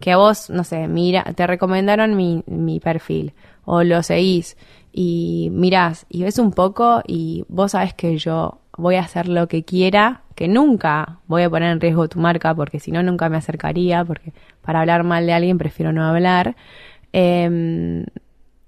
que 0.00 0.10
a 0.12 0.16
vos, 0.16 0.50
no 0.50 0.64
sé, 0.64 0.88
mira, 0.88 1.22
te 1.36 1.46
recomendaron 1.46 2.16
mi, 2.16 2.42
mi 2.46 2.80
perfil 2.80 3.32
o 3.64 3.82
lo 3.84 4.02
seguís 4.02 4.56
y 4.94 5.48
mirás 5.52 6.06
y 6.08 6.22
ves 6.22 6.38
un 6.38 6.52
poco 6.52 7.02
y 7.06 7.44
vos 7.48 7.72
sabes 7.72 7.94
que 7.94 8.16
yo 8.16 8.60
voy 8.76 8.94
a 8.94 9.00
hacer 9.00 9.28
lo 9.28 9.48
que 9.48 9.64
quiera, 9.64 10.22
que 10.36 10.46
nunca 10.46 11.18
voy 11.26 11.42
a 11.42 11.50
poner 11.50 11.72
en 11.72 11.80
riesgo 11.80 12.08
tu 12.08 12.20
marca 12.20 12.54
porque 12.54 12.78
si 12.78 12.92
no 12.92 13.02
nunca 13.02 13.28
me 13.28 13.36
acercaría, 13.36 14.04
porque 14.04 14.32
para 14.62 14.80
hablar 14.80 15.02
mal 15.02 15.26
de 15.26 15.32
alguien 15.32 15.58
prefiero 15.58 15.92
no 15.92 16.04
hablar. 16.04 16.54
Em, 17.12 18.06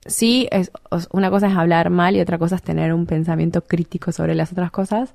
sí, 0.05 0.49
es, 0.51 0.73
una 1.13 1.31
cosa 1.31 1.49
es 1.49 1.57
hablar 1.57 1.91
mal 1.91 2.17
y 2.17 2.21
otra 2.21 2.39
cosa 2.39 2.57
es 2.57 2.63
tener 2.63 2.93
un 2.93 3.07
pensamiento 3.07 3.63
crítico 3.63 4.11
sobre 4.11 4.35
las 4.35 4.53
otras 4.53 4.73
cosas. 4.73 5.15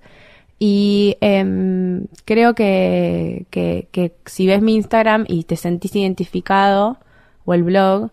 Y 0.59 1.17
em, 1.21 2.05
creo 2.25 2.55
que, 2.55 3.47
que, 3.49 3.87
que 3.91 4.15
si 4.25 4.47
ves 4.47 4.61
mi 4.61 4.75
Instagram 4.75 5.25
y 5.27 5.43
te 5.43 5.55
sentís 5.57 5.95
identificado, 5.95 6.97
o 7.45 7.53
el 7.53 7.63
blog, 7.63 8.11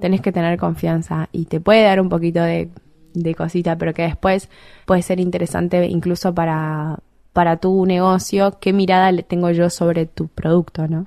tenés 0.00 0.20
que 0.20 0.32
tener 0.32 0.58
confianza 0.58 1.28
y 1.32 1.44
te 1.44 1.60
puede 1.60 1.84
dar 1.84 2.00
un 2.00 2.08
poquito 2.08 2.42
de, 2.42 2.68
de 3.14 3.34
cosita, 3.34 3.76
pero 3.76 3.94
que 3.94 4.02
después 4.02 4.48
puede 4.86 5.02
ser 5.02 5.20
interesante 5.20 5.86
incluso 5.86 6.34
para, 6.34 6.98
para 7.32 7.58
tu 7.58 7.86
negocio, 7.86 8.58
qué 8.60 8.72
mirada 8.72 9.12
le 9.12 9.22
tengo 9.22 9.50
yo 9.50 9.70
sobre 9.70 10.06
tu 10.06 10.26
producto, 10.28 10.88
¿no? 10.88 11.06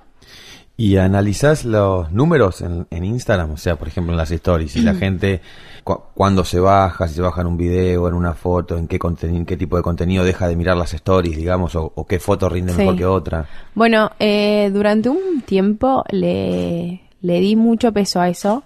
¿Y 0.76 0.98
analizás 0.98 1.66
los 1.66 2.12
números 2.12 2.62
en, 2.62 2.88
en 2.90 3.06
Instagram? 3.06 3.52
O 3.52 3.58
sea, 3.58 3.76
por 3.76 3.88
ejemplo, 3.88 4.12
en 4.14 4.18
las 4.18 4.32
stories, 4.32 4.72
si 4.72 4.82
la 4.82 4.94
gente, 4.96 5.40
cu- 5.84 6.00
cuándo 6.16 6.44
se 6.44 6.60
baja, 6.60 7.08
si 7.08 7.14
se 7.16 7.22
baja 7.22 7.42
en 7.42 7.48
un 7.48 7.58
video, 7.58 8.08
en 8.08 8.16
una 8.16 8.34
foto, 8.34 8.76
en 8.78 8.88
qué, 8.88 8.98
en 9.22 9.46
qué 9.46 9.56
tipo 9.56 9.78
de 9.78 9.84
contenido 9.84 10.24
deja 10.24 10.48
de 10.48 10.56
mirar 10.56 10.76
las 10.76 10.94
stories, 10.96 11.38
digamos, 11.38 11.76
o, 11.76 11.92
o 11.94 12.06
qué 12.08 12.20
foto 12.20 12.50
rinde 12.50 12.72
Sí. 12.74 12.80
mejor 12.80 12.96
que 12.98 13.06
otra. 13.06 13.46
Bueno, 13.76 14.12
eh, 14.20 14.72
durante 14.74 15.10
un 15.10 15.42
tiempo 15.46 16.04
le, 16.10 17.02
le 17.22 17.40
di 17.40 17.56
mucho 17.56 17.92
peso 17.94 18.20
a 18.20 18.30
eso. 18.30 18.64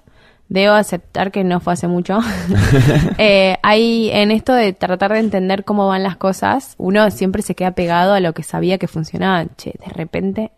Debo 0.49 0.73
aceptar 0.75 1.31
que 1.31 1.43
no 1.43 1.59
fue 1.59 1.73
hace 1.73 1.87
mucho. 1.87 2.19
eh, 3.17 3.57
hay 3.63 4.09
en 4.11 4.31
esto 4.31 4.53
de 4.53 4.73
tratar 4.73 5.13
de 5.13 5.19
entender 5.19 5.63
cómo 5.65 5.87
van 5.87 6.03
las 6.03 6.17
cosas, 6.17 6.75
uno 6.77 7.09
siempre 7.11 7.41
se 7.41 7.55
queda 7.55 7.71
pegado 7.71 8.13
a 8.13 8.19
lo 8.19 8.33
que 8.33 8.43
sabía 8.43 8.77
que 8.77 8.87
funcionaba. 8.87 9.45
Che, 9.57 9.73
de 9.85 9.93
repente 9.93 10.51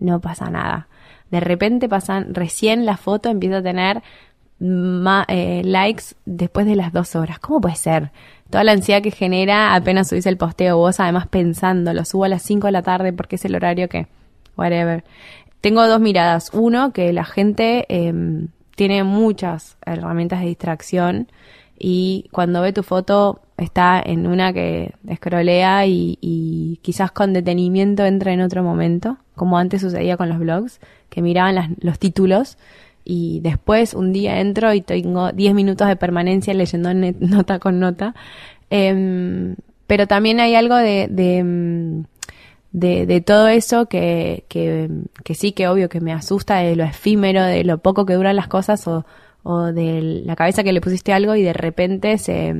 no 0.00 0.20
pasa 0.20 0.50
nada. 0.50 0.88
De 1.30 1.40
repente 1.40 1.88
pasan, 1.88 2.34
recién 2.34 2.86
la 2.86 2.96
foto 2.96 3.28
empieza 3.28 3.58
a 3.58 3.62
tener 3.62 4.02
ma- 4.58 5.26
eh, 5.28 5.62
likes 5.64 6.14
después 6.24 6.66
de 6.66 6.74
las 6.76 6.92
dos 6.92 7.14
horas. 7.16 7.38
¿Cómo 7.38 7.60
puede 7.60 7.76
ser? 7.76 8.10
Toda 8.50 8.64
la 8.64 8.72
ansiedad 8.72 9.02
que 9.02 9.10
genera 9.10 9.74
apenas 9.74 10.08
subís 10.08 10.26
el 10.26 10.38
posteo, 10.38 10.78
vos 10.78 11.00
además 11.00 11.26
pensando, 11.26 11.92
lo 11.92 12.04
subo 12.06 12.24
a 12.24 12.28
las 12.28 12.42
5 12.42 12.66
de 12.68 12.72
la 12.72 12.82
tarde 12.82 13.12
porque 13.12 13.36
es 13.36 13.44
el 13.44 13.54
horario 13.54 13.88
que, 13.88 14.06
whatever. 14.56 15.04
Tengo 15.60 15.86
dos 15.86 16.00
miradas. 16.00 16.50
Uno, 16.54 16.92
que 16.92 17.12
la 17.12 17.24
gente 17.24 17.84
eh, 17.88 18.12
tiene 18.78 19.02
muchas 19.02 19.76
herramientas 19.84 20.38
de 20.38 20.46
distracción 20.46 21.26
y 21.76 22.28
cuando 22.30 22.62
ve 22.62 22.72
tu 22.72 22.84
foto 22.84 23.40
está 23.56 24.00
en 24.00 24.28
una 24.28 24.52
que 24.52 24.94
escrolea 25.08 25.84
y, 25.86 26.78
quizás 26.80 27.10
con 27.10 27.32
detenimiento 27.32 28.04
entra 28.06 28.32
en 28.32 28.40
otro 28.40 28.62
momento, 28.62 29.16
como 29.34 29.58
antes 29.58 29.80
sucedía 29.80 30.16
con 30.16 30.28
los 30.28 30.38
blogs, 30.38 30.78
que 31.10 31.22
miraban 31.22 31.56
las- 31.56 31.70
los 31.80 31.98
títulos 31.98 32.56
y 33.04 33.40
después 33.40 33.94
un 33.94 34.12
día 34.12 34.38
entro 34.38 34.72
y 34.72 34.80
tengo 34.80 35.32
10 35.32 35.54
minutos 35.54 35.88
de 35.88 35.96
permanencia 35.96 36.54
leyendo 36.54 36.94
nota 37.18 37.58
con 37.58 37.80
nota. 37.80 38.14
Em, 38.70 39.56
pero 39.88 40.06
también 40.06 40.38
hay 40.38 40.54
algo 40.54 40.76
de, 40.76 41.08
de, 41.10 41.42
mm, 41.42 42.04
de, 42.78 43.06
de 43.06 43.20
todo 43.20 43.48
eso 43.48 43.86
que, 43.86 44.44
que, 44.48 44.88
que 45.24 45.34
sí 45.34 45.52
que 45.52 45.68
obvio 45.68 45.88
que 45.88 46.00
me 46.00 46.12
asusta 46.12 46.56
de 46.58 46.76
lo 46.76 46.84
efímero, 46.84 47.42
de 47.42 47.64
lo 47.64 47.78
poco 47.78 48.06
que 48.06 48.14
duran 48.14 48.36
las 48.36 48.48
cosas 48.48 48.86
o, 48.86 49.04
o 49.42 49.64
de 49.66 50.22
la 50.24 50.36
cabeza 50.36 50.62
que 50.62 50.72
le 50.72 50.80
pusiste 50.80 51.12
algo 51.12 51.34
y 51.34 51.42
de 51.42 51.52
repente 51.52 52.18
se 52.18 52.54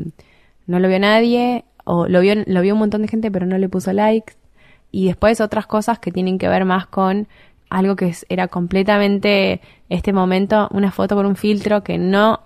no 0.67 0.79
lo 0.81 0.89
vio 0.89 0.99
nadie 0.99 1.65
o 1.85 2.09
lo 2.09 2.21
vio, 2.21 2.35
lo 2.47 2.61
vio 2.63 2.75
un 2.75 2.81
montón 2.81 3.03
de 3.03 3.09
gente 3.09 3.31
pero 3.31 3.47
no 3.47 3.59
le 3.59 3.69
puso 3.69 3.93
likes 3.93 4.35
y 4.91 5.07
después 5.07 5.41
otras 5.41 5.67
cosas 5.67 5.99
que 5.99 6.13
tienen 6.13 6.39
que 6.39 6.49
ver 6.49 6.65
más 6.65 6.87
con 6.87 7.29
algo 7.71 7.97
que 7.97 8.15
era 8.29 8.49
completamente 8.49 9.61
este 9.89 10.13
momento, 10.13 10.69
una 10.73 10.91
foto 10.91 11.15
con 11.15 11.27
un 11.27 11.37
filtro 11.37 11.83
que 11.83 11.99
no 11.99 12.41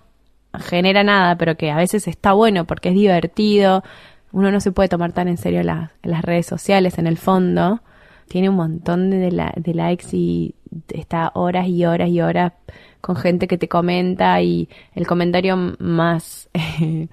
genera 0.59 1.05
nada, 1.05 1.37
pero 1.37 1.57
que 1.57 1.71
a 1.71 1.76
veces 1.76 2.09
está 2.09 2.33
bueno 2.33 2.64
porque 2.64 2.91
es 2.91 2.95
divertido. 2.95 3.83
Uno 4.32 4.50
no 4.50 4.60
se 4.60 4.72
puede 4.72 4.88
tomar 4.88 5.12
tan 5.12 5.28
en 5.28 5.36
serio 5.36 5.62
las, 5.62 5.90
redes 6.22 6.46
sociales 6.46 6.98
en 6.98 7.06
el 7.06 7.18
fondo. 7.18 7.80
Tiene 8.28 8.48
un 8.48 8.56
montón 8.56 9.10
de, 9.10 9.30
de 9.56 9.74
likes 9.74 10.06
y 10.12 10.54
está 10.88 11.32
horas 11.34 11.68
y 11.68 11.84
horas 11.84 12.08
y 12.08 12.20
horas 12.20 12.52
con 13.00 13.16
gente 13.16 13.46
que 13.46 13.58
te 13.58 13.68
comenta 13.68 14.40
y 14.40 14.68
el 14.94 15.06
comentario 15.06 15.56
más 15.78 16.48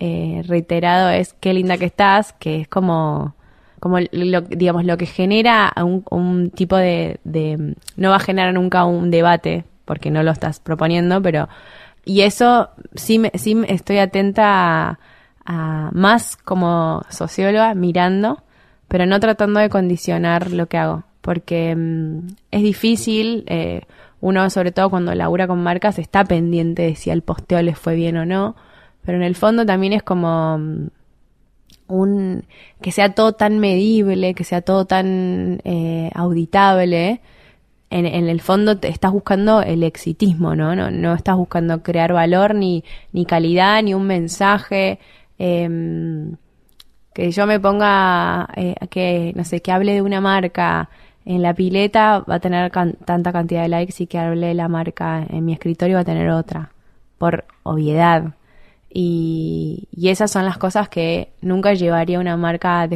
eh, 0.00 0.42
reiterado 0.46 1.10
es 1.10 1.34
qué 1.34 1.54
linda 1.54 1.78
que 1.78 1.84
estás, 1.84 2.32
que 2.32 2.62
es 2.62 2.68
como 2.68 3.34
como 3.80 3.98
lo, 4.12 4.40
digamos 4.40 4.86
lo 4.86 4.96
que 4.96 5.04
genera 5.04 5.70
un, 5.76 6.04
un 6.10 6.48
tipo 6.48 6.74
de, 6.74 7.20
de 7.24 7.74
no 7.96 8.08
va 8.08 8.16
a 8.16 8.20
generar 8.20 8.54
nunca 8.54 8.86
un 8.86 9.10
debate 9.10 9.64
porque 9.84 10.10
no 10.10 10.22
lo 10.22 10.30
estás 10.30 10.58
proponiendo 10.58 11.20
pero 11.20 11.50
y 12.06 12.22
eso 12.22 12.70
sí 12.94 13.18
me, 13.18 13.30
sí 13.34 13.62
estoy 13.68 13.98
atenta 13.98 14.88
a, 14.88 14.98
más 15.46 16.36
como 16.36 17.02
socióloga 17.10 17.74
mirando 17.74 18.42
pero 18.88 19.06
no 19.06 19.20
tratando 19.20 19.60
de 19.60 19.68
condicionar 19.68 20.50
lo 20.50 20.66
que 20.66 20.78
hago 20.78 21.04
porque 21.20 21.74
mm, 21.76 22.18
es 22.50 22.62
difícil 22.62 23.44
eh, 23.46 23.82
uno 24.20 24.48
sobre 24.50 24.72
todo 24.72 24.90
cuando 24.90 25.14
labura 25.14 25.46
con 25.46 25.62
marcas 25.62 25.98
está 25.98 26.24
pendiente 26.24 26.82
de 26.82 26.96
si 26.96 27.10
al 27.10 27.22
posteo 27.22 27.60
les 27.62 27.78
fue 27.78 27.94
bien 27.94 28.16
o 28.16 28.24
no 28.24 28.56
pero 29.04 29.18
en 29.18 29.24
el 29.24 29.34
fondo 29.34 29.66
también 29.66 29.92
es 29.92 30.02
como 30.02 30.58
mm, 30.58 30.88
un 31.86 32.44
que 32.80 32.92
sea 32.92 33.14
todo 33.14 33.32
tan 33.32 33.58
medible, 33.58 34.34
que 34.34 34.44
sea 34.44 34.62
todo 34.62 34.86
tan 34.86 35.60
eh, 35.64 36.10
auditable, 36.14 37.20
en, 37.90 38.06
en 38.06 38.28
el 38.28 38.40
fondo 38.40 38.78
te 38.78 38.88
estás 38.88 39.12
buscando 39.12 39.62
el 39.62 39.82
exitismo, 39.82 40.56
¿no? 40.56 40.74
No, 40.74 40.90
no 40.90 41.14
estás 41.14 41.36
buscando 41.36 41.82
crear 41.82 42.12
valor, 42.12 42.54
ni, 42.54 42.84
ni 43.12 43.24
calidad, 43.24 43.82
ni 43.82 43.94
un 43.94 44.06
mensaje. 44.06 44.98
Em, 45.38 46.36
Que 47.14 47.30
yo 47.32 47.46
me 47.46 47.60
ponga, 47.60 48.48
eh, 48.56 48.74
que, 48.90 49.32
no 49.36 49.44
sé, 49.44 49.60
que 49.62 49.72
hable 49.72 49.94
de 49.94 50.02
una 50.02 50.20
marca 50.20 50.90
en 51.24 51.42
la 51.42 51.54
pileta 51.54 52.20
va 52.20 52.36
a 52.36 52.40
tener 52.40 52.70
tanta 53.04 53.32
cantidad 53.32 53.62
de 53.62 53.68
likes 53.68 54.02
y 54.02 54.06
que 54.08 54.18
hable 54.18 54.48
de 54.48 54.54
la 54.54 54.68
marca 54.68 55.24
en 55.28 55.44
mi 55.44 55.52
escritorio 55.54 55.96
va 55.96 56.00
a 56.02 56.04
tener 56.04 56.28
otra, 56.30 56.70
por 57.18 57.44
obviedad. 57.62 58.34
Y, 58.96 59.88
y 59.92 60.08
esas 60.10 60.30
son 60.30 60.44
las 60.44 60.58
cosas 60.58 60.88
que 60.88 61.30
nunca 61.40 61.74
llevaría 61.74 62.20
una 62.20 62.36
marca 62.36 62.82
a 62.82 62.88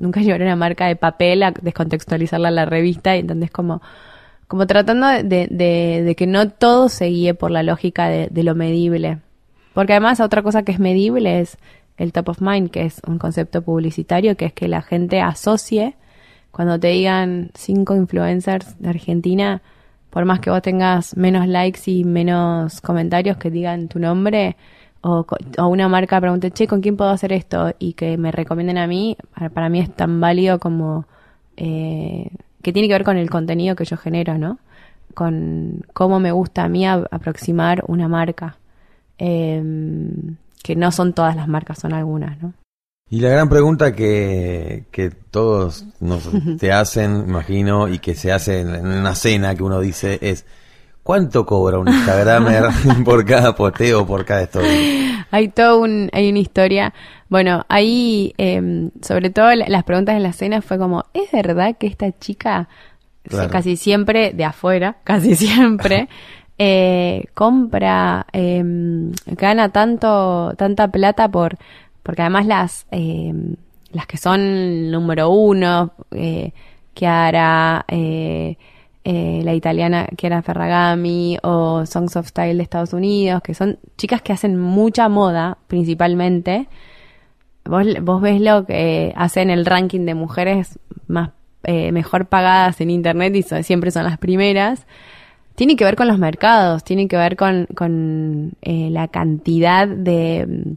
nunca 0.00 0.20
llevaría 0.22 0.46
una 0.46 0.56
marca 0.56 0.86
de 0.86 0.96
papel 0.96 1.42
a 1.42 1.50
descontextualizarla 1.52 2.48
en 2.48 2.54
la 2.56 2.64
revista 2.66 3.16
y 3.16 3.20
entonces 3.20 3.50
como 3.50 3.80
como 4.48 4.66
tratando 4.66 5.06
de, 5.08 5.48
de- 5.50 6.14
que 6.16 6.26
no 6.26 6.50
todo 6.50 6.88
se 6.90 7.06
guíe 7.06 7.34
por 7.34 7.50
la 7.50 7.62
lógica 7.62 8.08
de 8.08 8.42
lo 8.44 8.54
medible. 8.54 9.18
Porque 9.74 9.92
además 9.92 10.20
otra 10.20 10.42
cosa 10.42 10.62
que 10.62 10.72
es 10.72 10.78
medible 10.78 11.40
es 11.40 11.58
el 11.96 12.12
top 12.12 12.30
of 12.30 12.40
mind, 12.40 12.70
que 12.70 12.82
es 12.84 13.00
un 13.06 13.18
concepto 13.18 13.62
publicitario, 13.62 14.36
que 14.36 14.46
es 14.46 14.52
que 14.52 14.68
la 14.68 14.82
gente 14.82 15.20
asocie, 15.20 15.96
cuando 16.50 16.78
te 16.78 16.88
digan 16.88 17.50
cinco 17.54 17.94
influencers 17.96 18.78
de 18.78 18.90
Argentina, 18.90 19.62
por 20.10 20.24
más 20.26 20.40
que 20.40 20.50
vos 20.50 20.60
tengas 20.60 21.16
menos 21.16 21.46
likes 21.46 21.90
y 21.90 22.04
menos 22.04 22.80
comentarios 22.80 23.38
que 23.38 23.50
digan 23.50 23.88
tu 23.88 23.98
nombre, 23.98 24.56
o, 25.00 25.26
una 25.66 25.88
marca 25.88 26.20
pregunte, 26.20 26.50
che, 26.52 26.66
¿con 26.66 26.80
quién 26.80 26.96
puedo 26.96 27.10
hacer 27.10 27.32
esto? 27.32 27.74
Y 27.78 27.94
que 27.94 28.16
me 28.18 28.30
recomienden 28.30 28.78
a 28.78 28.86
mí, 28.86 29.16
para, 29.34 29.50
para 29.50 29.68
mí 29.68 29.80
es 29.80 29.90
tan 29.94 30.20
válido 30.20 30.60
como 30.60 31.06
eh, 31.56 32.30
que 32.62 32.72
tiene 32.72 32.88
que 32.88 32.94
ver 32.94 33.04
con 33.04 33.16
el 33.16 33.28
contenido 33.28 33.74
que 33.74 33.84
yo 33.84 33.96
genero, 33.96 34.38
¿no? 34.38 34.58
Con 35.14 35.84
cómo 35.92 36.20
me 36.20 36.30
gusta 36.30 36.64
a 36.64 36.68
mí 36.68 36.86
aproximar 36.86 37.82
una 37.88 38.08
marca. 38.08 38.58
Em, 39.18 40.36
que 40.62 40.76
no 40.76 40.90
son 40.92 41.12
todas 41.12 41.36
las 41.36 41.48
marcas, 41.48 41.78
son 41.78 41.92
algunas, 41.92 42.40
¿no? 42.42 42.54
Y 43.10 43.20
la 43.20 43.28
gran 43.28 43.48
pregunta 43.48 43.94
que, 43.94 44.84
que 44.90 45.10
todos 45.10 45.84
nos 46.00 46.28
te 46.58 46.72
hacen, 46.72 47.24
imagino, 47.28 47.88
y 47.88 47.98
que 47.98 48.14
se 48.14 48.32
hace 48.32 48.60
en 48.60 48.86
una 48.86 49.14
cena 49.14 49.54
que 49.54 49.62
uno 49.62 49.80
dice 49.80 50.18
es, 50.22 50.46
¿cuánto 51.02 51.44
cobra 51.44 51.78
un 51.78 51.88
Instagramer 51.88 52.64
por 53.04 53.24
cada 53.26 53.54
posteo, 53.54 54.06
por 54.06 54.24
cada 54.24 54.42
story? 54.42 55.12
Hay 55.30 55.48
todo 55.48 55.80
un, 55.80 56.08
hay 56.12 56.30
una 56.30 56.38
historia. 56.38 56.94
Bueno, 57.28 57.64
ahí, 57.68 58.34
em, 58.38 58.90
sobre 59.02 59.30
todo 59.30 59.54
la- 59.54 59.68
las 59.68 59.84
preguntas 59.84 60.16
en 60.16 60.22
la 60.22 60.32
cena 60.32 60.62
fue 60.62 60.78
como, 60.78 61.04
¿es 61.12 61.30
verdad 61.32 61.76
que 61.78 61.86
esta 61.86 62.10
chica, 62.18 62.68
Claro. 63.24 63.50
casi 63.50 63.76
siempre 63.76 64.32
de 64.32 64.44
afuera, 64.44 64.96
casi 65.04 65.36
siempre, 65.36 66.08
eh, 66.58 67.24
compra, 67.34 68.26
em, 68.32 69.12
gana 69.26 69.70
tanto, 69.70 70.54
tanta 70.56 70.88
plata 70.88 71.28
por, 71.28 71.56
porque 72.02 72.22
además 72.22 72.46
las, 72.46 72.86
em, 72.90 73.56
las 73.92 74.06
que 74.06 74.16
son 74.16 74.90
número 74.90 75.30
uno, 75.30 75.92
eh, 76.10 76.52
eh, 76.94 78.56
eh, 79.04 79.40
la 79.42 79.54
italiana 79.54 80.06
Chiara 80.16 80.42
Ferragami 80.42 81.38
o 81.42 81.84
Songs 81.86 82.16
of 82.16 82.28
Style 82.28 82.56
de 82.56 82.62
Estados 82.62 82.92
Unidos, 82.92 83.42
que 83.42 83.54
son 83.54 83.78
chicas 83.96 84.22
que 84.22 84.32
hacen 84.32 84.58
mucha 84.58 85.08
moda 85.08 85.58
principalmente. 85.66 86.68
Vos, 87.64 87.86
vos 88.02 88.20
ves 88.20 88.40
lo 88.40 88.64
que 88.66 89.12
hacen 89.16 89.50
el 89.50 89.66
ranking 89.66 90.06
de 90.06 90.14
mujeres 90.14 90.78
más 91.06 91.30
eh, 91.64 91.92
mejor 91.92 92.26
pagadas 92.26 92.80
en 92.80 92.90
internet 92.90 93.34
y 93.36 93.42
siempre 93.62 93.90
son 93.90 94.04
las 94.04 94.18
primeras. 94.18 94.86
Tiene 95.54 95.76
que 95.76 95.84
ver 95.84 95.96
con 95.96 96.08
los 96.08 96.18
mercados, 96.18 96.82
tiene 96.84 97.08
que 97.08 97.16
ver 97.16 97.36
con, 97.36 97.66
con 97.74 98.52
eh, 98.62 98.88
la 98.90 99.08
cantidad 99.08 99.86
de, 99.86 100.76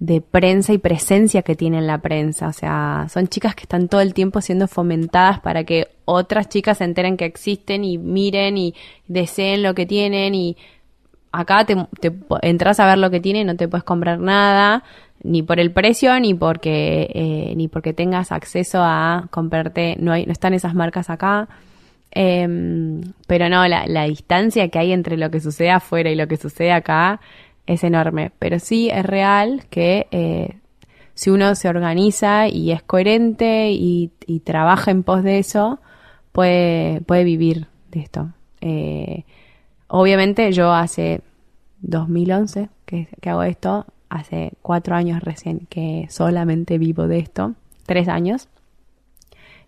de 0.00 0.20
prensa 0.20 0.72
y 0.72 0.78
presencia 0.78 1.42
que 1.42 1.56
tiene 1.56 1.78
en 1.78 1.86
la 1.86 1.98
prensa. 1.98 2.48
O 2.48 2.52
sea, 2.52 3.06
son 3.10 3.28
chicas 3.28 3.54
que 3.54 3.62
están 3.62 3.88
todo 3.88 4.00
el 4.00 4.14
tiempo 4.14 4.40
siendo 4.40 4.68
fomentadas 4.68 5.40
para 5.40 5.64
que 5.64 5.88
otras 6.04 6.48
chicas 6.48 6.78
se 6.78 6.84
enteren 6.84 7.16
que 7.16 7.24
existen 7.24 7.84
y 7.84 7.98
miren 7.98 8.58
y 8.58 8.74
deseen 9.06 9.62
lo 9.62 9.74
que 9.74 9.86
tienen 9.86 10.34
y 10.34 10.56
acá 11.32 11.64
te, 11.64 11.76
te 12.00 12.12
entras 12.42 12.80
a 12.80 12.86
ver 12.86 12.98
lo 12.98 13.10
que 13.10 13.20
tiene 13.20 13.40
y 13.40 13.44
no 13.44 13.56
te 13.56 13.68
puedes 13.68 13.84
comprar 13.84 14.18
nada 14.18 14.82
ni 15.22 15.42
por 15.42 15.58
el 15.58 15.72
precio 15.72 16.18
ni 16.20 16.34
porque 16.34 17.10
eh, 17.12 17.54
ni 17.56 17.68
porque 17.68 17.92
tengas 17.92 18.32
acceso 18.32 18.80
a 18.82 19.26
comprarte 19.30 19.96
no 19.98 20.12
hay 20.12 20.26
no 20.26 20.32
están 20.32 20.54
esas 20.54 20.74
marcas 20.74 21.10
acá 21.10 21.48
Em, 22.10 23.02
pero 23.26 23.48
no 23.48 23.66
la, 23.68 23.86
la 23.86 24.04
distancia 24.04 24.68
que 24.68 24.78
hay 24.78 24.92
entre 24.92 25.18
lo 25.18 25.30
que 25.30 25.40
sucede 25.40 25.70
afuera 25.70 26.10
y 26.10 26.14
lo 26.14 26.26
que 26.26 26.38
sucede 26.38 26.72
acá 26.72 27.20
es 27.66 27.84
enorme 27.84 28.32
pero 28.38 28.58
sí 28.58 28.88
es 28.88 29.04
real 29.04 29.66
que 29.68 30.06
eh, 30.10 30.56
si 31.12 31.28
uno 31.28 31.54
se 31.54 31.68
organiza 31.68 32.48
y 32.48 32.72
es 32.72 32.82
coherente 32.82 33.70
y, 33.72 34.10
trabaja 34.44 34.90
en 34.90 35.02
pos 35.02 35.22
de 35.22 35.38
eso 35.38 35.80
puede 36.32 37.02
puede 37.02 37.24
vivir 37.24 37.66
de 37.90 38.00
esto 38.00 38.32
Eh, 38.60 39.24
obviamente 39.88 40.50
yo 40.52 40.72
hace 40.72 41.20
2011 41.80 42.70
que, 42.86 43.08
que 43.20 43.30
hago 43.30 43.42
esto, 43.42 43.86
hace 44.08 44.52
cuatro 44.62 44.96
años 44.96 45.22
recién 45.22 45.66
que 45.68 46.06
solamente 46.10 46.78
vivo 46.78 47.06
de 47.06 47.18
esto, 47.18 47.54
tres 47.86 48.08
años. 48.08 48.48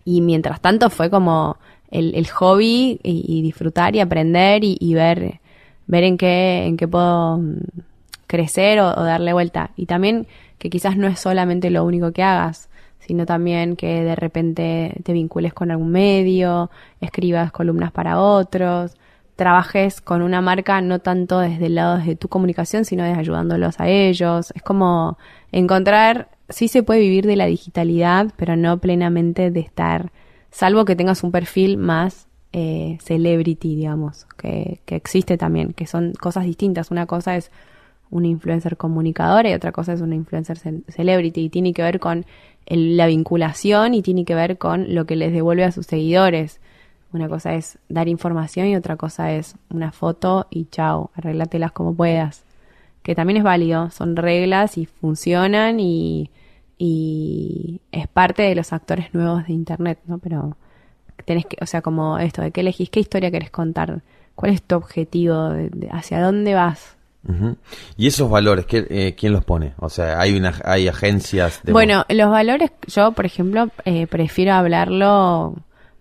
Y 0.05 0.21
mientras 0.21 0.61
tanto 0.61 0.89
fue 0.89 1.09
como 1.09 1.57
el, 1.89 2.15
el 2.15 2.27
hobby 2.29 2.99
y, 3.03 3.41
disfrutar 3.41 3.95
y 3.95 3.99
aprender 3.99 4.63
y, 4.63 4.77
y 4.79 4.93
ver, 4.93 5.39
ver 5.87 6.03
en 6.03 6.17
qué, 6.17 6.65
en 6.65 6.77
qué 6.77 6.87
puedo 6.87 7.37
mm, 7.37 7.57
crecer 8.27 8.79
o, 8.79 8.87
o 8.89 9.03
darle 9.03 9.33
vuelta. 9.33 9.71
Y 9.75 9.85
también 9.85 10.27
que 10.57 10.69
quizás 10.69 10.97
no 10.97 11.07
es 11.07 11.19
solamente 11.19 11.69
lo 11.69 11.83
único 11.83 12.11
que 12.11 12.23
hagas, 12.23 12.69
sino 12.99 13.25
también 13.25 13.75
que 13.75 14.03
de 14.03 14.15
repente 14.15 14.95
te 15.03 15.13
vincules 15.13 15.53
con 15.53 15.71
algún 15.71 15.91
medio, 15.91 16.69
escribas 17.01 17.51
columnas 17.51 17.91
para 17.91 18.19
otros, 18.19 18.95
trabajes 19.35 20.01
con 20.01 20.21
una 20.21 20.39
marca 20.39 20.81
no 20.81 20.99
tanto 20.99 21.39
desde 21.39 21.65
el 21.65 21.75
lado 21.75 21.97
de 21.97 22.15
tu 22.15 22.27
comunicación, 22.27 22.85
sino 22.85 23.03
desde 23.03 23.19
ayudándolos 23.19 23.79
a 23.79 23.87
ellos. 23.87 24.53
Es 24.55 24.61
como 24.61 25.17
encontrar, 25.51 26.29
sí 26.51 26.67
se 26.67 26.83
puede 26.83 26.99
vivir 27.01 27.25
de 27.25 27.35
la 27.35 27.45
digitalidad, 27.45 28.31
pero 28.37 28.55
no 28.55 28.77
plenamente 28.79 29.51
de 29.51 29.59
estar, 29.59 30.11
salvo 30.51 30.85
que 30.85 30.95
tengas 30.95 31.23
un 31.23 31.31
perfil 31.31 31.77
más 31.77 32.27
eh, 32.53 32.97
celebrity, 33.01 33.75
digamos, 33.75 34.25
que, 34.37 34.81
que 34.85 34.95
existe 34.95 35.37
también, 35.37 35.73
que 35.73 35.87
son 35.87 36.13
cosas 36.13 36.45
distintas. 36.45 36.91
Una 36.91 37.05
cosa 37.05 37.35
es 37.37 37.49
una 38.09 38.27
influencer 38.27 38.75
comunicadora 38.75 39.49
y 39.49 39.53
otra 39.53 39.71
cosa 39.71 39.93
es 39.93 40.01
una 40.01 40.15
influencer 40.15 40.57
ce- 40.57 40.81
celebrity 40.89 41.41
y 41.45 41.49
tiene 41.49 41.73
que 41.73 41.81
ver 41.81 41.99
con 42.01 42.25
el- 42.65 42.97
la 42.97 43.07
vinculación 43.07 43.93
y 43.93 44.01
tiene 44.01 44.25
que 44.25 44.35
ver 44.35 44.57
con 44.57 44.93
lo 44.93 45.05
que 45.05 45.15
les 45.15 45.31
devuelve 45.31 45.63
a 45.63 45.71
sus 45.71 45.85
seguidores. 45.85 46.59
Una 47.13 47.29
cosa 47.29 47.55
es 47.55 47.77
dar 47.87 48.07
información 48.09 48.67
y 48.67 48.75
otra 48.75 48.97
cosa 48.97 49.31
es 49.33 49.55
una 49.69 49.91
foto 49.93 50.47
y 50.49 50.65
chao, 50.65 51.11
arréglatelas 51.15 51.71
como 51.71 51.93
puedas. 51.95 52.43
Que 53.03 53.15
también 53.15 53.37
es 53.37 53.43
válido, 53.43 53.89
son 53.91 54.15
reglas 54.15 54.77
y 54.77 54.85
funcionan 54.85 55.79
y, 55.79 56.29
y 56.83 57.79
es 57.91 58.07
parte 58.07 58.41
de 58.41 58.55
los 58.55 58.73
actores 58.73 59.13
nuevos 59.13 59.45
de 59.45 59.53
Internet, 59.53 59.99
¿no? 60.07 60.17
Pero 60.17 60.57
tenés 61.25 61.45
que, 61.45 61.57
o 61.61 61.67
sea, 61.67 61.81
como 61.83 62.17
esto, 62.17 62.41
¿de 62.41 62.49
qué 62.51 62.61
elegís? 62.61 62.89
¿Qué 62.89 62.99
historia 62.99 63.29
querés 63.29 63.51
contar? 63.51 64.01
¿Cuál 64.33 64.53
es 64.53 64.63
tu 64.63 64.75
objetivo? 64.75 65.49
¿De- 65.49 65.69
de- 65.69 65.89
¿Hacia 65.91 66.19
dónde 66.21 66.55
vas? 66.55 66.97
Y 67.97 68.07
esos 68.07 68.31
valores, 68.31 68.65
¿qué- 68.65 68.87
eh, 68.89 69.13
¿quién 69.15 69.31
los 69.31 69.45
pone? 69.45 69.73
O 69.77 69.89
sea, 69.89 70.19
hay 70.19 70.35
una, 70.35 70.55
hay 70.65 70.87
agencias 70.87 71.61
de 71.63 71.71
Bueno, 71.71 72.03
los 72.09 72.31
valores, 72.31 72.71
yo, 72.87 73.11
por 73.11 73.27
ejemplo, 73.27 73.69
eh, 73.85 74.07
prefiero 74.07 74.53
hablarlo 74.53 75.53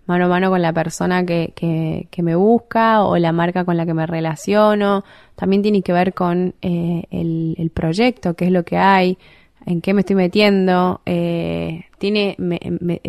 mano 0.07 0.25
a 0.25 0.29
mano 0.29 0.49
con 0.51 0.63
la 0.63 0.73
persona 0.73 1.25
que, 1.27 1.53
que, 1.55 2.09
que 2.11 2.23
me 2.23 2.35
busca 2.37 3.05
o 3.05 3.19
la 3.19 3.33
marca 3.33 3.65
con 3.67 3.77
la 3.77 3.85
que 3.85 3.93
me 3.95 4.07
relaciono. 4.07 5.05
También 5.37 5.61
tiene 5.63 5.83
que 5.83 5.93
ver 5.93 6.15
con 6.15 6.55
eh, 6.63 7.05
el, 7.11 7.55
el 7.59 7.69
proyecto, 7.71 8.33
qué 8.35 8.47
es 8.47 8.51
lo 8.51 8.65
que 8.65 8.79
hay, 8.79 9.19
en 9.67 9.81
qué 9.81 9.95
me 9.95 10.01
estoy 10.01 10.17
metiendo. 10.17 11.01
Eh, 11.07 11.85
tiene, 11.99 12.35
me- 12.39 12.59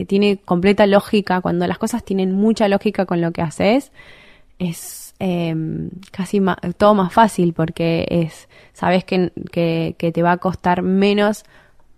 tiene 0.07 0.37
completa 0.37 0.85
lógica. 0.87 1.41
Cuando 1.41 1.67
las 1.67 1.77
cosas 1.77 2.03
tienen 2.03 2.33
mucha 2.33 2.67
lógica 2.67 3.05
con 3.05 3.21
lo 3.21 3.31
que 3.31 3.41
haces, 3.41 3.91
es 4.59 5.13
eh, 5.19 5.55
casi 6.11 6.41
todo 6.77 6.95
más 6.95 7.13
fácil 7.13 7.53
porque 7.53 8.07
es 8.09 8.49
sabes 8.73 9.03
que, 9.03 9.31
que, 9.51 9.95
te 10.11 10.23
va 10.23 10.33
a 10.33 10.37
costar 10.37 10.81
menos 10.81 11.43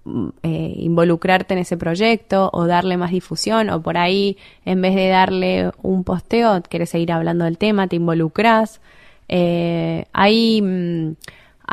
mm, 0.06 0.28
eh, 0.44 0.74
involucrarte 0.78 1.54
en 1.54 1.60
ese 1.62 1.78
proyecto 1.78 2.50
o 2.54 2.68
darle 2.68 2.98
más 2.98 3.12
difusión 3.12 3.70
o 3.70 3.82
por 3.82 3.98
ahí 3.98 4.38
en 4.66 4.82
vez 4.82 4.96
de 4.96 5.08
darle 5.10 5.72
un 5.82 6.04
posteo 6.04 6.62
quieres 6.64 6.90
seguir 6.90 7.12
hablando 7.12 7.46
del 7.46 7.58
tema 7.58 7.88
te 7.88 7.96
involucras 7.98 8.82
Eh, 9.30 10.06
hay 10.14 10.62
mm, 10.62 11.16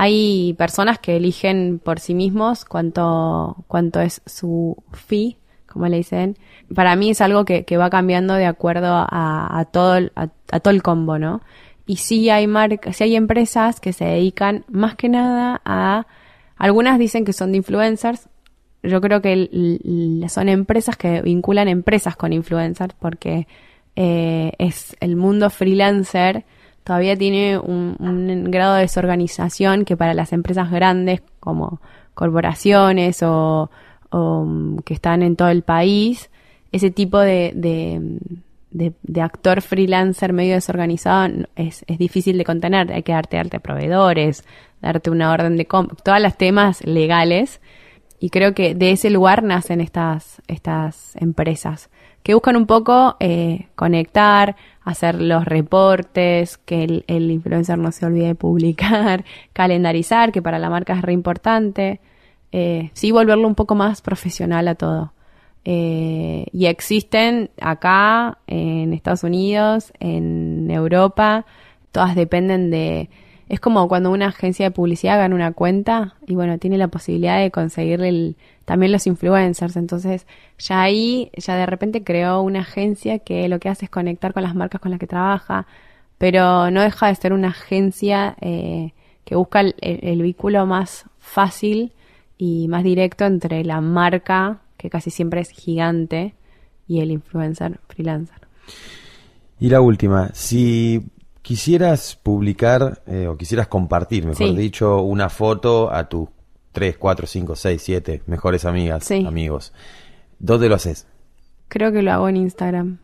hay 0.02 0.54
personas 0.54 0.98
que 0.98 1.18
eligen 1.18 1.78
por 1.78 2.00
sí 2.00 2.14
mismos 2.14 2.64
cuánto 2.64 3.64
cuánto 3.68 4.00
es 4.00 4.22
su 4.24 4.82
fee 4.92 5.36
como 5.66 5.86
le 5.88 5.98
dicen. 5.98 6.38
Para 6.74 6.96
mí 6.96 7.10
es 7.10 7.20
algo 7.20 7.44
que, 7.44 7.64
va 7.76 7.90
cambiando 7.90 8.32
de 8.32 8.46
acuerdo 8.46 8.88
a, 8.92 9.68
todo 9.70 9.92
a, 10.16 10.28
a 10.52 10.60
todo 10.60 10.72
el 10.72 10.82
combo 10.82 11.18
no 11.18 11.42
y 11.84 11.96
sí 11.96 12.30
hay 12.30 12.46
marcas 12.46 12.96
sí 12.96 13.04
hay 13.04 13.14
empresas 13.14 13.78
que 13.78 13.92
se 13.92 14.06
dedican 14.06 14.64
más 14.68 14.94
que 14.94 15.10
nada 15.10 15.60
a 15.66 16.06
algunas 16.56 16.98
dicen 16.98 17.26
que 17.26 17.34
son 17.34 17.52
de 17.52 17.58
influencers. 17.58 18.30
Yo 18.82 19.02
creo 19.02 19.20
que 19.20 19.50
son 20.30 20.48
empresas 20.48 20.96
que 20.96 21.20
vinculan 21.20 21.68
empresas 21.68 22.16
con 22.16 22.32
influencers 22.32 22.94
porque 22.98 23.46
eh, 23.96 24.52
es 24.56 24.96
el 25.00 25.16
mundo 25.16 25.50
freelancer 25.50 26.46
todavía 26.84 27.16
tiene 27.16 27.58
un, 27.58 27.96
grado 28.50 28.74
de 28.74 28.82
desorganización 28.82 29.84
que 29.84 29.96
para 29.96 30.14
las 30.14 30.32
empresas 30.32 30.70
grandes 30.70 31.22
como 31.38 31.80
corporaciones 32.14 33.22
o, 33.22 33.70
mm, 34.12 34.78
que 34.78 34.94
están 34.94 35.22
en 35.22 35.36
todo 35.36 35.48
el 35.48 35.62
país, 35.62 36.30
ese 36.72 36.90
tipo 36.90 37.18
de, 37.18 37.52
de, 37.54 38.92
de- 39.02 39.20
actor 39.20 39.62
freelancer 39.62 40.32
medio 40.32 40.54
desorganizado 40.54 41.46
es, 41.56 41.84
es 41.86 41.98
difícil 41.98 42.38
de 42.38 42.44
contener. 42.44 42.92
Hay 42.92 43.02
que 43.02 43.12
darte 43.12 43.38
arte 43.38 43.56
a 43.56 43.60
proveedores, 43.60 44.44
darte 44.80 45.10
una 45.10 45.32
orden 45.32 45.56
de 45.56 45.66
compra, 45.66 45.96
todos 46.02 46.20
los 46.20 46.36
temas 46.36 46.84
legales. 46.84 47.60
Y 48.20 48.30
creo 48.30 48.54
que 48.54 48.74
de 48.74 48.92
ese 48.92 49.10
lugar 49.10 49.42
nacen 49.42 49.80
estas, 49.80 50.42
estas 50.46 51.16
empresas 51.16 51.90
que 52.22 52.34
buscan 52.34 52.56
un 52.56 52.66
poco 52.66 53.16
eh, 53.20 53.68
conectar, 53.74 54.56
hacer 54.82 55.20
los 55.20 55.44
reportes, 55.44 56.58
que 56.58 57.02
el, 57.06 57.30
influencer 57.30 57.78
no 57.78 57.92
se 57.92 58.06
olvide 58.06 58.28
de 58.28 58.34
publicar, 58.34 59.24
calendarizar, 59.52 60.32
que 60.32 60.42
para 60.42 60.58
la 60.58 60.70
marca 60.70 60.94
es 60.94 61.02
re 61.02 61.12
importante. 61.12 62.00
Eh, 62.52 62.90
sí, 62.92 63.10
volverlo 63.10 63.46
un 63.46 63.54
poco 63.54 63.74
más 63.74 64.02
profesional 64.02 64.68
a 64.68 64.74
todo. 64.74 65.12
Eh, 65.64 66.46
y 66.52 66.66
existen 66.66 67.50
acá, 67.60 68.38
en 68.46 68.92
Estados 68.92 69.24
Unidos, 69.24 69.92
en 70.00 70.70
Europa, 70.70 71.46
todas 71.92 72.14
dependen 72.14 72.70
de... 72.70 73.08
Es 73.50 73.58
como 73.58 73.88
cuando 73.88 74.12
una 74.12 74.28
agencia 74.28 74.66
de 74.66 74.70
publicidad 74.70 75.18
gana 75.18 75.34
una 75.34 75.52
cuenta 75.52 76.14
y 76.24 76.36
bueno, 76.36 76.56
tiene 76.58 76.78
la 76.78 76.86
posibilidad 76.86 77.40
de 77.40 77.50
conseguirle 77.50 78.08
el- 78.08 78.36
también 78.64 78.92
los 78.92 79.08
influencers. 79.08 79.74
Entonces, 79.76 80.24
ya 80.56 80.80
ahí, 80.80 81.32
ya 81.36 81.56
de 81.56 81.66
repente 81.66 82.04
creó 82.04 82.42
una 82.42 82.60
agencia 82.60 83.18
que 83.18 83.48
lo 83.48 83.58
que 83.58 83.68
hace 83.68 83.86
es 83.86 83.90
conectar 83.90 84.32
con 84.32 84.44
las 84.44 84.54
marcas 84.54 84.80
con 84.80 84.92
las 84.92 85.00
que 85.00 85.08
trabaja, 85.08 85.66
pero 86.16 86.70
no 86.70 86.80
deja 86.80 87.08
de 87.08 87.14
ser 87.16 87.32
una 87.32 87.48
agencia 87.48 88.36
eh, 88.40 88.92
que 89.24 89.34
busca 89.34 89.60
el- 89.62 89.74
el 89.80 90.22
vínculo 90.22 90.64
más 90.64 91.06
fácil 91.18 91.92
y 92.38 92.68
más 92.68 92.84
directo 92.84 93.24
entre 93.24 93.64
la 93.64 93.80
marca, 93.80 94.60
que 94.76 94.90
casi 94.90 95.10
siempre 95.10 95.40
es 95.40 95.50
gigante, 95.50 96.34
y 96.86 97.00
el 97.00 97.10
influencer 97.10 97.80
freelancer. 97.88 98.38
Y 99.58 99.68
la 99.70 99.80
última, 99.80 100.30
si 100.34 101.02
quisieras 101.42 102.16
publicar 102.22 103.02
eh, 103.06 103.26
o 103.26 103.36
quisieras 103.36 103.68
compartir, 103.68 104.24
mejor 104.26 104.48
Sí. 104.48 104.56
dicho, 104.56 105.00
una 105.02 105.28
foto 105.28 105.90
a 105.92 106.08
tus 106.08 106.28
3, 106.72 106.96
4, 106.98 107.26
5, 107.26 107.56
6, 107.56 107.82
7 107.82 108.22
mejores 108.26 108.64
amigas, 108.64 109.04
Sí. 109.04 109.24
amigos, 109.26 109.72
¿dónde 110.38 110.68
lo 110.68 110.74
haces? 110.76 111.06
Creo 111.68 111.92
que 111.92 112.02
lo 112.02 112.12
hago 112.12 112.28
en 112.28 112.36
Instagram. 112.36 112.98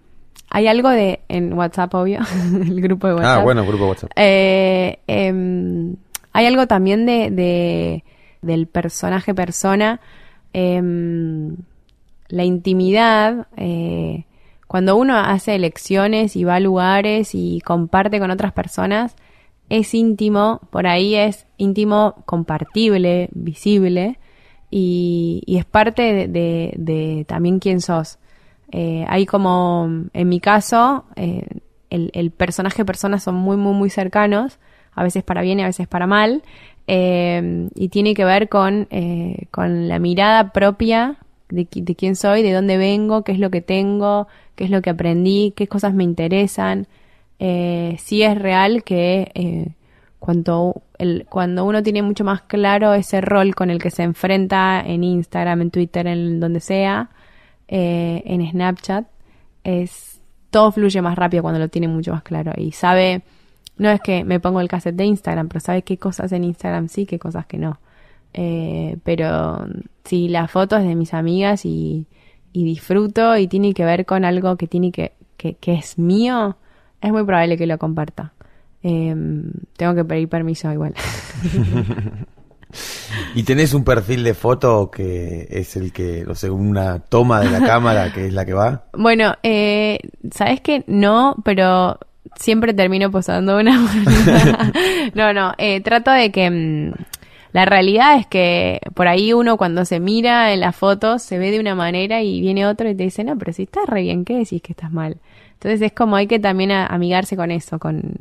Hay 0.50 0.68
algo 0.68 0.90
de 0.90 1.20
en 1.28 1.52
WhatsApp, 1.54 1.92
obvio, 1.94 2.20
el 2.62 2.80
grupo 2.80 3.08
de 3.08 3.14
WhatsApp. 3.14 3.40
Ah, 3.40 3.42
bueno, 3.42 3.66
grupo 3.66 3.88
WhatsApp. 3.88 4.10
Eh, 4.16 4.98
em, 5.06 5.96
hay 6.32 6.46
algo 6.46 6.66
también 6.66 7.06
de, 7.06 7.30
de- 7.30 8.04
del 8.42 8.66
personaje 8.66 9.34
persona. 9.34 10.00
em, 10.52 11.56
la 12.28 12.44
intimidad. 12.44 13.46
eh, 13.56 14.24
cuando 14.66 14.96
uno 14.96 15.16
hace 15.16 15.54
elecciones 15.54 16.36
y 16.36 16.44
va 16.44 16.56
a 16.56 16.60
lugares 16.60 17.34
y 17.34 17.60
comparte 17.60 18.18
con 18.18 18.30
otras 18.30 18.52
personas, 18.52 19.14
es 19.68 19.94
íntimo, 19.94 20.60
por 20.70 20.86
ahí 20.86 21.14
es 21.14 21.46
íntimo 21.56 22.22
compartible, 22.24 23.28
visible, 23.32 24.18
y, 24.70 25.42
es 25.46 25.64
parte 25.64 26.28
de, 26.28 27.24
también 27.28 27.60
quién 27.60 27.80
sos. 27.80 28.18
Eh, 28.72 29.04
hay 29.08 29.26
como, 29.26 29.88
en 30.12 30.28
mi 30.28 30.40
caso, 30.40 31.04
eh, 31.14 31.46
el, 31.90 32.10
el 32.14 32.30
personaje 32.32 32.84
persona 32.84 33.20
son 33.20 33.36
muy, 33.36 33.56
muy, 33.56 33.74
muy 33.74 33.90
cercanos, 33.90 34.58
a 34.92 35.04
veces 35.04 35.22
para 35.22 35.42
bien 35.42 35.60
y 35.60 35.62
a 35.62 35.66
veces 35.66 35.86
para 35.86 36.06
mal, 36.06 36.42
eh, 36.88 37.68
y 37.74 37.88
tiene 37.88 38.14
que 38.14 38.24
ver 38.24 38.48
con, 38.48 38.88
con 39.50 39.88
la 39.88 39.98
mirada 39.98 40.52
propia 40.52 41.18
de, 41.48 41.62
qui- 41.68 41.84
de 41.84 41.94
quién 41.94 42.16
soy, 42.16 42.42
de 42.42 42.52
dónde 42.52 42.76
vengo, 42.76 43.22
qué 43.22 43.32
es 43.32 43.38
lo 43.38 43.50
que 43.50 43.60
tengo, 43.60 44.28
qué 44.54 44.64
es 44.64 44.70
lo 44.70 44.82
que 44.82 44.90
aprendí, 44.90 45.52
qué 45.56 45.68
cosas 45.68 45.94
me 45.94 46.04
interesan. 46.04 46.86
Eh, 47.38 47.96
sí 47.98 48.22
es 48.22 48.38
real 48.38 48.82
que 48.82 49.30
eh, 49.34 49.68
cuando, 50.18 50.82
el, 50.98 51.26
cuando 51.28 51.64
uno 51.64 51.82
tiene 51.82 52.02
mucho 52.02 52.24
más 52.24 52.42
claro 52.42 52.94
ese 52.94 53.20
rol 53.20 53.54
con 53.54 53.70
el 53.70 53.80
que 53.80 53.90
se 53.90 54.02
enfrenta 54.02 54.82
en 54.84 55.04
Instagram, 55.04 55.62
en 55.62 55.70
Twitter, 55.70 56.06
en 56.06 56.40
donde 56.40 56.60
sea, 56.60 57.10
eh, 57.68 58.22
en 58.24 58.48
Snapchat, 58.50 59.06
es 59.64 60.20
todo 60.50 60.72
fluye 60.72 61.02
más 61.02 61.16
rápido 61.16 61.42
cuando 61.42 61.58
lo 61.60 61.68
tiene 61.68 61.88
mucho 61.88 62.12
más 62.12 62.22
claro 62.22 62.52
y 62.56 62.72
sabe, 62.72 63.22
no 63.76 63.90
es 63.90 64.00
que 64.00 64.24
me 64.24 64.40
pongo 64.40 64.60
el 64.60 64.68
cassette 64.68 64.96
de 64.96 65.04
Instagram, 65.04 65.48
pero 65.48 65.60
sabe 65.60 65.82
qué 65.82 65.98
cosas 65.98 66.32
en 66.32 66.44
Instagram 66.44 66.88
sí, 66.88 67.04
qué 67.04 67.18
cosas 67.18 67.46
que 67.46 67.58
no. 67.58 67.78
Eh, 68.32 68.96
pero 69.04 69.66
si 70.06 70.28
la 70.28 70.48
foto 70.48 70.76
es 70.76 70.84
de 70.84 70.94
mis 70.94 71.12
amigas 71.14 71.64
y, 71.64 72.06
y 72.52 72.64
disfruto 72.64 73.36
y 73.36 73.48
tiene 73.48 73.74
que 73.74 73.84
ver 73.84 74.06
con 74.06 74.24
algo 74.24 74.56
que 74.56 74.66
tiene 74.66 74.92
que, 74.92 75.12
que, 75.36 75.54
que 75.54 75.74
es 75.74 75.98
mío, 75.98 76.56
es 77.00 77.12
muy 77.12 77.24
probable 77.24 77.56
que 77.56 77.66
lo 77.66 77.78
comparta. 77.78 78.32
Eh, 78.82 79.14
tengo 79.76 79.94
que 79.94 80.04
pedir 80.04 80.28
permiso 80.28 80.72
igual. 80.72 80.94
¿Y 83.34 83.42
tenés 83.42 83.74
un 83.74 83.84
perfil 83.84 84.22
de 84.24 84.34
foto 84.34 84.90
que 84.90 85.46
es 85.50 85.76
el 85.76 85.92
que, 85.92 86.24
no 86.26 86.34
sé, 86.34 86.50
una 86.50 86.98
toma 87.00 87.40
de 87.40 87.50
la 87.50 87.64
cámara 87.64 88.12
que 88.12 88.26
es 88.26 88.32
la 88.32 88.44
que 88.44 88.52
va? 88.54 88.84
Bueno, 88.92 89.34
eh, 89.42 89.98
sabes 90.32 90.60
que 90.60 90.84
no, 90.86 91.36
pero 91.44 91.98
siempre 92.36 92.74
termino 92.74 93.10
posando 93.10 93.58
una. 93.58 93.78
no, 95.14 95.32
no, 95.32 95.52
eh, 95.58 95.80
trato 95.80 96.10
de 96.10 96.30
que 96.30 96.50
mm, 96.50 96.92
la 97.56 97.64
realidad 97.64 98.18
es 98.18 98.26
que 98.26 98.80
por 98.92 99.08
ahí 99.08 99.32
uno 99.32 99.56
cuando 99.56 99.86
se 99.86 99.98
mira 99.98 100.52
en 100.52 100.60
las 100.60 100.76
fotos 100.76 101.22
se 101.22 101.38
ve 101.38 101.50
de 101.50 101.58
una 101.58 101.74
manera 101.74 102.20
y 102.20 102.42
viene 102.42 102.66
otro 102.66 102.86
y 102.86 102.94
te 102.94 103.04
dice, 103.04 103.24
no, 103.24 103.38
pero 103.38 103.50
si 103.54 103.62
estás 103.62 103.86
re 103.88 104.02
bien, 104.02 104.26
¿qué 104.26 104.36
decís 104.36 104.60
que 104.60 104.74
estás 104.74 104.92
mal? 104.92 105.16
Entonces 105.54 105.80
es 105.80 105.92
como 105.92 106.16
hay 106.16 106.26
que 106.26 106.38
también 106.38 106.70
amigarse 106.70 107.34
con 107.34 107.50
eso, 107.50 107.78
con... 107.78 108.16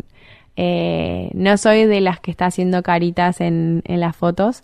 eh, 0.56 1.32
no 1.34 1.58
soy 1.58 1.84
de 1.84 2.00
las 2.00 2.22
que 2.22 2.32
está 2.32 2.46
haciendo 2.46 2.82
caritas 2.82 3.42
en, 3.42 3.82
en 3.84 4.00
las 4.00 4.16
fotos, 4.16 4.64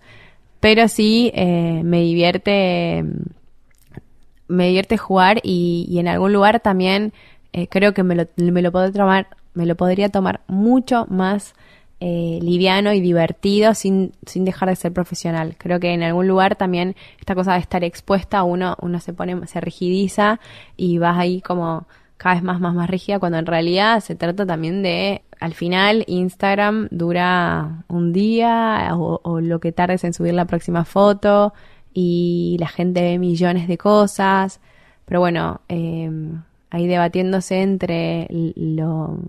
pero 0.62 0.88
sí 0.88 1.34
eh, 1.36 1.82
me 1.84 2.00
divierte 2.00 3.04
me 4.48 4.68
divierte 4.68 4.98
jugar 4.98 5.42
y, 5.44 5.86
y 5.90 6.00
en 6.00 6.08
algún 6.08 6.32
lugar 6.32 6.62
también 6.62 7.12
eh, 7.52 7.68
creo 7.68 7.94
que 7.94 8.04
me 8.04 8.16
lo, 8.16 8.26
me 8.38 8.62
lo 8.62 8.72
puedo 8.72 8.90
tomar, 8.90 9.28
me 9.54 9.66
lo 9.66 9.76
podría 9.76 10.08
tomar 10.08 10.40
mucho 10.48 11.08
más 11.10 11.56
eh, 12.04 12.40
liviano 12.42 12.94
y 12.94 13.00
divertido 13.00 13.76
sin, 13.76 14.14
sin 14.26 14.44
dejar 14.44 14.70
de 14.70 14.76
ser 14.76 14.92
profesional. 14.92 15.56
Creo 15.60 15.80
que 15.80 15.94
en 15.94 16.02
algún 16.02 16.28
lugar 16.28 16.56
también 16.56 16.96
esta 17.20 17.36
cosa 17.36 17.54
de 17.54 17.60
estar 17.60 17.84
expuesta, 17.84 18.42
uno, 18.42 18.76
uno 18.82 19.00
se 19.00 19.14
pone, 19.14 19.46
se 19.46 19.62
rigidiza 19.62 20.40
y 20.76 20.98
vas 20.98 21.20
ahí 21.20 21.42
como 21.42 21.86
cada 22.18 22.36
vez 22.36 22.44
más, 22.44 22.60
más, 22.60 22.74
más 22.74 22.90
rígida, 22.90 23.20
cuando 23.20 23.38
en 23.38 23.46
realidad 23.46 24.00
se 24.00 24.16
trata 24.16 24.48
también 24.48 24.82
de, 24.82 25.22
al 25.40 25.54
final, 25.54 26.04
Instagram 26.08 26.88
dura 26.90 27.84
un 27.88 28.14
día 28.14 28.90
o, 28.94 29.22
o 29.24 29.40
lo 29.40 29.60
que 29.60 29.72
tardes 29.72 30.04
en 30.04 30.14
subir 30.14 30.34
la 30.34 30.46
próxima 30.46 30.86
foto 30.86 31.54
y 31.94 32.58
la 32.60 32.68
gente 32.68 33.04
ve 33.04 33.20
millones 33.20 33.68
de 33.68 33.78
cosas, 33.78 34.60
pero 35.06 35.20
bueno, 35.20 35.62
eh, 35.70 36.10
ahí 36.72 36.88
debatiéndose 36.88 37.62
entre 37.62 38.28
lo, 38.56 39.20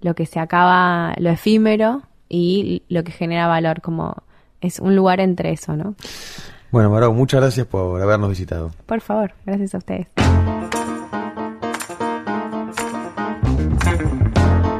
lo 0.00 0.14
que 0.14 0.26
se 0.26 0.40
acaba, 0.40 1.14
lo 1.18 1.30
efímero 1.30 2.02
y 2.28 2.82
lo 2.88 3.04
que 3.04 3.12
genera 3.12 3.46
valor, 3.46 3.80
como 3.80 4.16
es 4.60 4.80
un 4.80 4.96
lugar 4.96 5.20
entre 5.20 5.52
eso, 5.52 5.76
¿no? 5.76 5.94
Bueno, 6.70 6.90
Marau, 6.90 7.14
muchas 7.14 7.40
gracias 7.40 7.66
por 7.66 8.00
habernos 8.00 8.28
visitado. 8.28 8.70
Por 8.86 9.00
favor, 9.00 9.32
gracias 9.46 9.74
a 9.74 9.78
ustedes. 9.78 10.06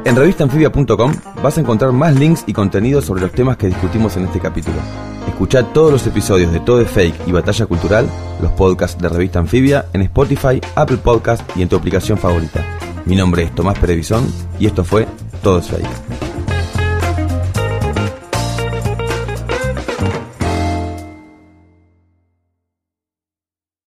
En 0.05 0.17
revistanfibia.com 0.17 1.13
vas 1.43 1.59
a 1.59 1.61
encontrar 1.61 1.93
más 1.93 2.15
links 2.15 2.45
y 2.47 2.55
contenidos 2.55 3.05
sobre 3.05 3.21
los 3.21 3.33
temas 3.33 3.59
que 3.59 3.67
discutimos 3.67 4.17
en 4.17 4.25
este 4.25 4.41
capítulo. 4.41 4.79
Escuchá 5.27 5.63
todos 5.63 5.93
los 5.93 6.07
episodios 6.07 6.51
de 6.51 6.61
Todo 6.61 6.81
es 6.81 6.91
Fake 6.91 7.15
y 7.27 7.33
Batalla 7.33 7.67
Cultural, 7.67 8.09
los 8.41 8.51
podcasts 8.53 9.01
de 9.01 9.09
Revista 9.09 9.39
Anfibia, 9.39 9.85
en 9.93 10.03
Spotify, 10.03 10.61
Apple 10.77 10.97
Podcast 10.97 11.43
y 11.57 11.63
en 11.63 11.69
tu 11.69 11.77
aplicación 11.77 12.17
favorita. 12.17 12.78
Mi 13.07 13.17
nombre 13.17 13.45
es 13.45 13.55
Tomás 13.55 13.79
Perevison 13.79 14.27
y 14.59 14.67
esto 14.67 14.85
fue 14.85 15.07
Todo 15.43 15.63
es. 15.63 16.28